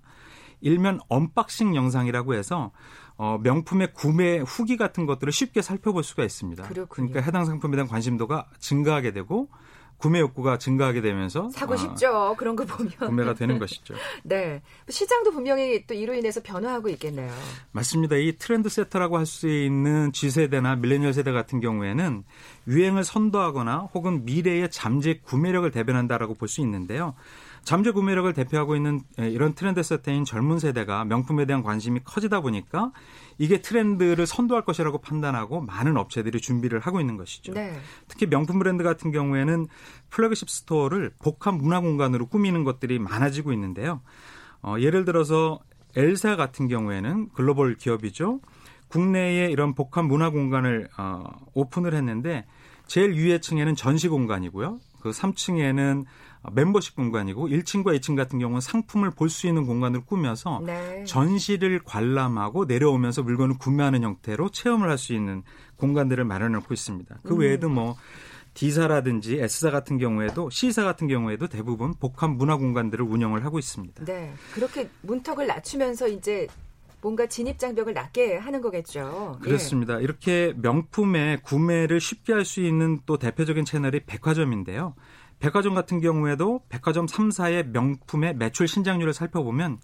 일명 0.61 0.99
unboxing 1.07 1.75
영상이라고 1.75 2.35
해서 2.35 2.71
어, 3.17 3.39
명품의 3.41 3.93
구매 3.93 4.37
후기 4.39 4.77
같은 4.77 5.05
것들을 5.05 5.33
쉽게 5.33 5.61
살펴볼 5.61 6.03
수가 6.03 6.23
있습니다. 6.23 6.63
그렇군요. 6.63 6.87
그러니까 7.09 7.21
해당 7.21 7.45
상품에 7.45 7.75
대한 7.75 7.87
관심도가 7.87 8.45
증가하게 8.59 9.11
되고 9.11 9.49
구매 9.97 10.19
욕구가 10.19 10.59
증가하게 10.59 11.01
되면서 11.01 11.49
사고 11.49 11.73
아, 11.73 11.77
싶죠. 11.77 12.35
그런 12.37 12.55
거 12.55 12.63
보면 12.65 12.91
구매가 12.99 13.33
되는 13.33 13.57
것이죠. 13.57 13.95
네, 14.23 14.61
시장도 14.87 15.31
분명히 15.31 15.87
또 15.87 15.95
이로 15.95 16.13
인해서 16.13 16.39
변화하고 16.43 16.89
있겠네요. 16.89 17.33
맞습니다. 17.71 18.15
이 18.17 18.33
trend 18.37 18.69
setter라고 18.69 19.17
할 19.17 19.25
수 19.25 19.47
있는 19.49 20.11
Z 20.11 20.29
세대나 20.29 20.75
밀레니얼 20.75 21.13
세대 21.13 21.31
같은 21.31 21.59
경우에는 21.59 22.23
유행을 22.67 23.03
선도하거나 23.03 23.89
혹은 23.95 24.23
미래의 24.25 24.69
잠재 24.69 25.19
구매력을 25.23 25.69
대변한다라고 25.71 26.35
볼 26.35 26.47
수 26.47 26.61
있는데요. 26.61 27.15
잠재 27.67 27.91
구매력을 27.91 28.31
대표하고 28.31 28.77
있는 28.77 29.01
이런 29.17 29.53
trend 29.53 29.83
setter인 29.83 30.23
젊은 30.23 30.57
세대가 30.57 31.03
명품에 31.03 31.43
대한 31.43 31.63
관심이 31.63 31.99
커지다 32.01 32.39
보니까 32.39 32.93
이게 33.37 33.61
트렌드를 33.61 34.25
선도할 34.25 34.63
것이라고 34.63 34.99
판단하고 34.99 35.59
많은 35.59 35.97
업체들이 35.97 36.39
준비를 36.39 36.79
하고 36.79 37.01
있는 37.01 37.17
것이죠. 37.17 37.51
네. 37.51 37.77
특히 38.07 38.25
명품 38.25 38.57
브랜드 38.57 38.85
같은 38.85 39.11
경우에는 39.11 39.67
flagship 40.09 40.49
store를 40.49 41.11
복합 41.21 41.55
문화 41.55 41.81
공간으로 41.81 42.27
꾸미는 42.27 42.63
것들이 42.63 42.99
많아지고 42.99 43.51
있는데요. 43.51 43.99
어, 44.61 44.77
예를 44.79 45.03
들어서 45.03 45.59
L사 45.97 46.37
같은 46.37 46.69
경우에는 46.69 47.31
글로벌 47.33 47.75
기업이죠. 47.75 48.39
국내에 48.87 49.51
이런 49.51 49.75
복합 49.75 50.05
문화 50.05 50.29
공간을 50.29 50.87
어, 50.97 51.25
오픈을 51.53 51.93
했는데 51.95 52.45
제일 52.85 53.11
위에 53.11 53.41
층에는 53.41 53.75
전시 53.75 54.07
공간이고요. 54.07 54.79
그 55.01 55.09
3층에는 55.09 56.05
멤버십 56.53 56.95
공간이고 56.95 57.47
1층과 57.49 57.97
2층 57.99 58.15
같은 58.15 58.39
경우는 58.39 58.61
상품을 58.61 59.11
볼 59.11 59.29
수 59.29 59.47
있는 59.47 59.65
공간을 59.65 60.05
꾸며서 60.05 60.61
네. 60.65 61.03
전시를 61.05 61.81
관람하고 61.83 62.65
내려오면서 62.65 63.23
물건을 63.23 63.57
구매하는 63.57 64.03
형태로 64.03 64.49
체험을 64.49 64.89
할 64.89 64.97
수 64.97 65.13
있는 65.13 65.43
공간들을 65.77 66.23
마련해 66.23 66.53
놓고 66.55 66.73
있습니다. 66.73 67.19
그 67.23 67.33
음. 67.33 67.39
외에도 67.39 67.69
뭐 67.69 67.95
D사라든지 68.53 69.39
S사 69.39 69.69
같은 69.71 69.97
경우에도 69.97 70.49
C사 70.49 70.83
같은 70.83 71.07
경우에도 71.07 71.47
대부분 71.47 71.93
복합 71.93 72.31
문화 72.31 72.55
공간들을 72.57 73.05
운영을 73.05 73.45
하고 73.45 73.59
있습니다. 73.59 74.05
네. 74.05 74.33
그렇게 74.53 74.89
문턱을 75.01 75.45
낮추면서 75.45 76.07
이제 76.07 76.47
뭔가 77.01 77.27
진입 77.27 77.59
장벽을 77.59 77.93
낮게 77.93 78.37
하는 78.37 78.59
거겠죠. 78.61 79.37
예. 79.39 79.43
그렇습니다. 79.43 79.99
예. 79.99 80.03
이렇게 80.03 80.53
명품의 80.57 81.41
구매를 81.43 81.99
쉽게 81.99 82.33
할 82.33 82.43
수 82.43 82.61
있는 82.61 82.99
또 83.05 83.17
대표적인 83.19 83.65
채널이 83.65 84.05
백화점인데요. 84.05 84.95
백화점 85.39 85.75
같은 85.75 85.99
경우에도 85.99 86.61
백화점 86.69 87.05
3사의 87.05 87.67
명품의 87.67 88.35
매출 88.35 88.67
신장률을 88.67 89.13
살펴보면 89.13 89.79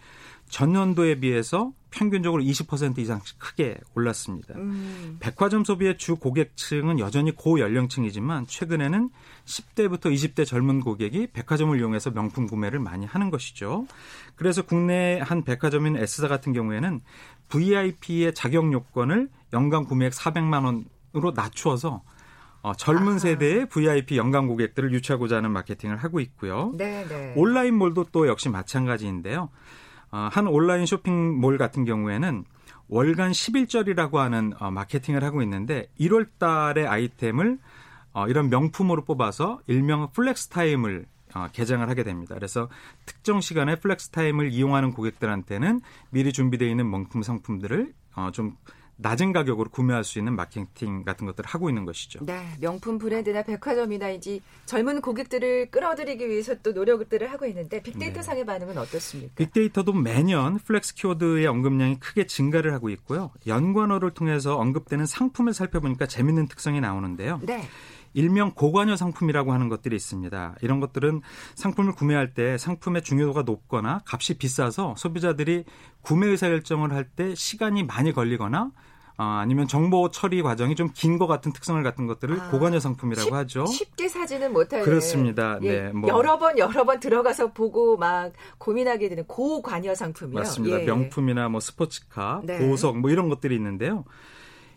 전년도에 0.49 1.19
비해서 1.19 1.71
평균적으로 1.89 2.41
20% 2.41 2.97
이상씩 2.97 3.37
크게 3.37 3.77
올랐습니다. 3.93 4.55
음. 4.55 5.17
백화점 5.19 5.63
소비의 5.63 5.97
주 5.97 6.15
고객층은 6.15 6.99
여전히 6.99 7.31
고연령층이지만 7.35 8.47
최근에는 8.47 9.09
10대부터 9.45 10.11
20대 10.11 10.45
젊은 10.45 10.79
고객이 10.79 11.27
백화점을 11.27 11.77
이용해서 11.77 12.11
명품 12.11 12.47
구매를 12.47 12.79
많이 12.79 13.05
하는 13.05 13.29
것이죠. 13.29 13.85
그래서 14.35 14.63
국내 14.63 15.19
한 15.19 15.43
백화점인 15.43 15.95
S사 15.97 16.27
같은 16.27 16.51
경우에는 16.51 17.01
VIP의 17.49 18.33
자격 18.33 18.73
요건을 18.73 19.29
연간 19.53 19.85
구매액 19.85 20.13
400만 20.13 20.65
원 20.65 20.85
으로 21.15 21.31
낮추어서 21.31 22.01
어, 22.63 22.73
젊은 22.73 23.19
세대의 23.19 23.67
VIP 23.67 24.17
연간 24.17 24.47
고객들을 24.47 24.93
유치하고자 24.93 25.37
하는 25.37 25.51
마케팅을 25.51 25.97
하고 25.97 26.21
있고요. 26.21 26.71
네네. 26.77 27.07
네. 27.07 27.33
온라인몰도 27.35 28.05
또 28.13 28.27
역시 28.27 28.47
마찬가지인데요. 28.47 29.49
어, 30.11 30.29
한 30.31 30.47
온라인 30.47 30.85
쇼핑몰 30.85 31.57
같은 31.57 31.83
경우에는 31.83 32.45
월간 32.87 33.31
11절이라고 33.31 34.15
하는 34.15 34.53
어, 34.59 34.71
마케팅을 34.71 35.23
하고 35.25 35.41
있는데 35.41 35.87
1월 35.99 36.27
달에 36.37 36.87
아이템을 36.87 37.59
어, 38.13 38.27
이런 38.27 38.49
명품으로 38.49 39.03
뽑아서 39.03 39.59
일명 39.67 40.09
flex 40.13 40.47
time을 40.47 41.05
어, 41.35 41.47
개장을 41.51 41.87
하게 41.89 42.03
됩니다. 42.03 42.35
그래서 42.35 42.69
특정 43.05 43.41
시간에 43.41 43.75
flex 43.75 44.09
time을 44.11 44.53
이용하는 44.53 44.93
고객들한테는 44.93 45.81
미리 46.11 46.31
준비되어 46.31 46.69
있는 46.69 46.89
명품 46.89 47.23
상품들을 47.23 47.93
어, 48.15 48.29
좀 48.31 48.55
낮은 48.97 49.33
가격으로 49.33 49.69
구매할 49.69 50.03
수 50.03 50.19
있는 50.19 50.35
마케팅 50.35 51.03
같은 51.03 51.25
것들을 51.25 51.47
하고 51.47 51.69
있는 51.69 51.85
것이죠. 51.85 52.25
네, 52.25 52.47
명품 52.59 52.97
브랜드나 52.97 53.43
백화점이나 53.43 54.09
이제 54.09 54.39
젊은 54.65 55.01
고객들을 55.01 55.71
끌어들이기 55.71 56.29
위해서 56.29 56.55
또 56.61 56.71
노력들을 56.71 57.31
하고 57.31 57.45
있는데 57.47 57.81
빅데이터 57.81 58.17
네. 58.17 58.21
상의 58.21 58.45
반응은 58.45 58.77
어떻습니까? 58.77 59.33
빅데이터도 59.35 59.93
매년 59.93 60.57
flex 60.59 60.95
키워드의 60.95 61.47
언급량이 61.47 61.99
크게 61.99 62.27
증가를 62.27 62.73
하고 62.73 62.89
있고요. 62.89 63.31
연관어를 63.47 64.11
통해서 64.11 64.57
언급되는 64.57 65.05
상품을 65.05 65.53
살펴보니까 65.53 66.05
재밌는 66.05 66.47
특성이 66.47 66.79
나오는데요. 66.81 67.39
네. 67.43 67.67
일명 68.13 68.51
고관여 68.51 68.95
상품이라고 68.95 69.53
하는 69.53 69.69
것들이 69.69 69.95
있습니다. 69.95 70.55
이런 70.61 70.79
것들은 70.79 71.21
상품을 71.55 71.93
구매할 71.93 72.33
때 72.33 72.57
상품의 72.57 73.03
중요도가 73.03 73.41
높거나 73.43 74.01
값이 74.05 74.37
비싸서 74.37 74.95
소비자들이 74.97 75.65
구매 76.01 76.27
의사 76.27 76.47
결정을 76.49 76.93
할 76.93 77.03
때 77.15 77.35
시간이 77.35 77.83
많이 77.83 78.11
걸리거나 78.13 78.71
어, 79.15 79.23
아니면 79.23 79.67
정보 79.67 80.09
처리 80.09 80.41
과정이 80.41 80.73
좀 80.75 80.89
긴 80.95 81.19
것 81.19 81.27
같은 81.27 81.53
특성을 81.53 81.81
갖은 81.83 82.07
것들을 82.07 82.39
아, 82.39 82.49
고관여 82.49 82.79
상품이라고 82.79 83.27
쉽, 83.27 83.33
하죠. 83.33 83.65
쉽게 83.67 84.07
사지는 84.07 84.51
못하는. 84.51 84.83
그렇습니다. 84.83 85.59
예, 85.61 85.83
네, 85.83 85.89
뭐. 85.91 86.09
여러 86.09 86.39
번 86.39 86.57
여러 86.57 86.83
번 86.83 86.99
들어가서 86.99 87.53
보고 87.53 87.95
막 87.97 88.31
고민하게 88.57 89.09
되는 89.09 89.23
고관여 89.25 89.93
상품이요. 89.93 90.39
맞습니다. 90.39 90.81
예. 90.81 90.85
명품이나 90.85 91.47
뭐 91.49 91.59
스포츠카, 91.59 92.41
네. 92.43 92.57
보석 92.57 92.97
뭐 92.97 93.11
이런 93.11 93.29
것들이 93.29 93.53
있는데요. 93.55 94.03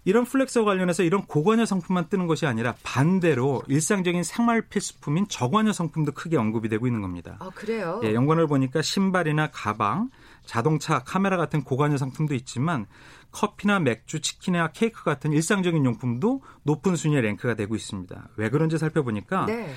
이런 0.06 0.24
flex와 0.24 0.64
관련해서 0.64 1.02
이런 1.02 1.26
고관여 1.26 1.66
상품만 1.66 2.08
뜨는 2.08 2.28
것이 2.28 2.46
아니라 2.46 2.76
반대로 2.84 3.64
일상적인 3.66 4.22
생활 4.22 4.62
필수품인 4.62 5.26
저관여 5.28 5.72
상품도 5.72 6.12
크게 6.12 6.36
언급이 6.36 6.68
되고 6.68 6.86
있는 6.86 7.02
겁니다. 7.02 7.36
아, 7.40 7.50
그래요? 7.50 8.00
예, 8.04 8.14
연관을 8.14 8.46
보니까 8.46 8.82
신발이나 8.82 9.50
가방, 9.50 10.10
자동차, 10.44 11.00
카메라 11.00 11.36
같은 11.36 11.64
고관여 11.64 11.96
상품도 11.96 12.34
있지만 12.36 12.86
커피나 13.32 13.80
맥주, 13.80 14.20
치킨이나 14.20 14.68
케이크 14.68 15.02
같은 15.02 15.32
일상적인 15.32 15.84
용품도 15.84 16.40
높은 16.62 16.94
순위에 16.94 17.20
랭크가 17.20 17.54
되고 17.54 17.74
있습니다. 17.74 18.28
왜 18.36 18.48
그런지 18.48 18.78
살펴보니까 18.78 19.46
네. 19.46 19.74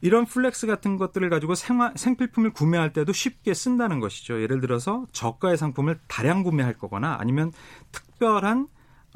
이런 0.00 0.26
flex 0.26 0.68
같은 0.68 0.96
것들을 0.96 1.28
가지고 1.28 1.56
생화, 1.56 1.92
생필품을 1.96 2.52
구매할 2.52 2.92
때도 2.92 3.12
쉽게 3.12 3.52
쓴다는 3.52 3.98
것이죠. 3.98 4.40
예를 4.40 4.60
들어서 4.60 5.06
저가의 5.10 5.56
상품을 5.56 5.98
다량 6.06 6.44
구매할 6.44 6.74
거거나 6.74 7.16
아니면 7.18 7.52
특별한 7.90 8.68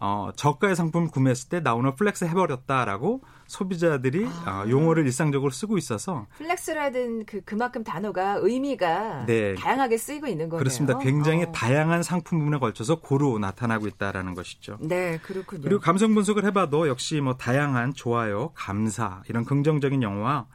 어, 0.02 0.30
저가의 0.34 0.74
상품을 0.76 1.10
구매했을 1.10 1.50
때 1.50 1.60
나 1.61 1.70
오늘 1.70 1.94
flex 1.94 2.24
해버렸다라고 2.24 3.20
소비자들이 3.46 4.26
아. 4.46 4.62
어, 4.64 4.70
용어를 4.70 5.04
일상적으로 5.04 5.50
쓰고 5.50 5.76
있어서 5.76 6.26
flex라는 6.38 7.26
그 7.26 7.42
그만큼 7.42 7.84
단어가 7.84 8.38
의미가 8.40 9.26
네. 9.26 9.54
다양하게 9.56 9.98
쓰이고 9.98 10.26
있는 10.26 10.48
거네요. 10.48 10.58
그렇습니다. 10.58 10.98
굉장히 10.98 11.44
어. 11.44 11.52
다양한 11.52 12.02
상품 12.02 12.38
부분에 12.38 12.58
걸쳐서 12.58 13.00
고루 13.00 13.38
나타나고 13.38 13.86
있다라는 13.88 14.34
것이죠. 14.34 14.78
네, 14.80 15.18
그렇군요. 15.18 15.62
그리고 15.62 15.80
감성 15.80 16.14
분석을 16.14 16.44
해봐도 16.46 16.88
역시 16.88 17.20
뭐 17.20 17.36
다양한 17.36 17.92
좋아요, 17.92 18.52
감사 18.54 19.22
이런 19.28 19.44
긍정적인 19.44 20.02
용어 20.02 20.46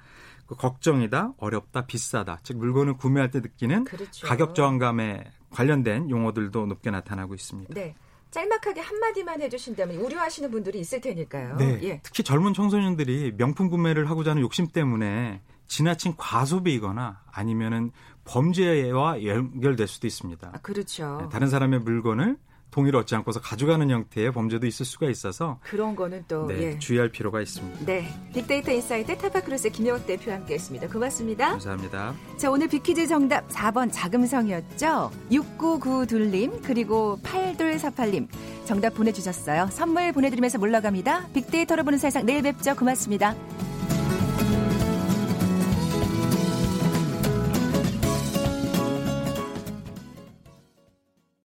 그 0.47 0.55
걱정이다, 0.55 1.33
어렵다, 1.37 1.85
비싸다. 1.85 2.39
즉 2.41 2.57
물건을 2.57 2.97
구매할 2.97 3.29
때 3.29 3.41
느끼는 3.41 3.83
그렇죠. 3.83 4.25
가격 4.27 4.55
저항감에 4.55 5.23
관련된 5.51 6.09
용어들도 6.09 6.65
높게 6.65 6.89
나타나고 6.89 7.35
있습니다. 7.35 7.73
네. 7.73 7.95
짤막하게 8.35 8.81
한마디만 8.81 9.41
해주신다면 9.41 9.97
우려하시는 9.97 10.51
분들이 10.51 10.79
있을 10.79 10.99
테니까요. 10.99 11.55
네. 11.55 11.79
예. 11.83 12.01
특히 12.03 12.21
젊은 12.21 12.53
청소년들이 12.53 13.35
명품 13.37 13.69
구매를 13.69 14.09
하고자 14.09 14.31
하는 14.31 14.41
욕심 14.41 14.67
때문에 14.67 15.41
지나친 15.67 16.15
과소비이거나 16.17 17.21
아니면은 17.31 17.91
범죄와 18.25 19.23
연결될 19.23 19.87
수도 19.87 20.05
있습니다. 20.05 20.51
아, 20.53 20.57
그렇죠. 20.59 21.19
네, 21.21 21.29
다른 21.29 21.47
사람의 21.47 21.79
물건을 21.79 22.37
동의를 22.75 22.99
얻지 22.99 23.15
않고서 23.15 23.39
가져가는 23.39 23.89
형태의 23.89 24.33
범죄도 24.33 24.67
있을 24.67 24.85
수가 24.85 25.09
있어서 25.09 25.59
그런 25.63 25.95
거는 25.95 26.25
또 26.27 26.47
네, 26.47 26.73
예. 26.73 26.79
주의할 26.79 27.09
필요가 27.09 27.39
있습니다. 27.39 27.85
네, 27.85 28.09
빅데이터 28.33 28.73
인사이트 28.73 29.17
타파크로스의 29.17 29.71
김영학 29.71 30.05
대표와 30.05 30.37
함께했습니다. 30.37 30.89
고맙습니다. 30.89 31.51
감사합니다. 31.51 32.13
자, 32.35 32.51
오늘 32.51 32.67
빅퀴즈 32.67 33.07
정답 33.07 33.47
4번 33.47 33.89
자금성이었죠. 33.93 35.09
6992님 35.31 36.61
그리고 36.63 37.17
8248님 37.23 38.27
정답 38.65 38.93
보내주셨어요. 38.93 39.69
선물 39.71 40.11
보내드리면서 40.11 40.57
물러갑니다. 40.57 41.29
빅데이터로 41.33 41.85
보는 41.85 41.97
세상 41.97 42.25
내일 42.25 42.41
뵙죠. 42.41 42.75
고맙습니다. 42.75 43.35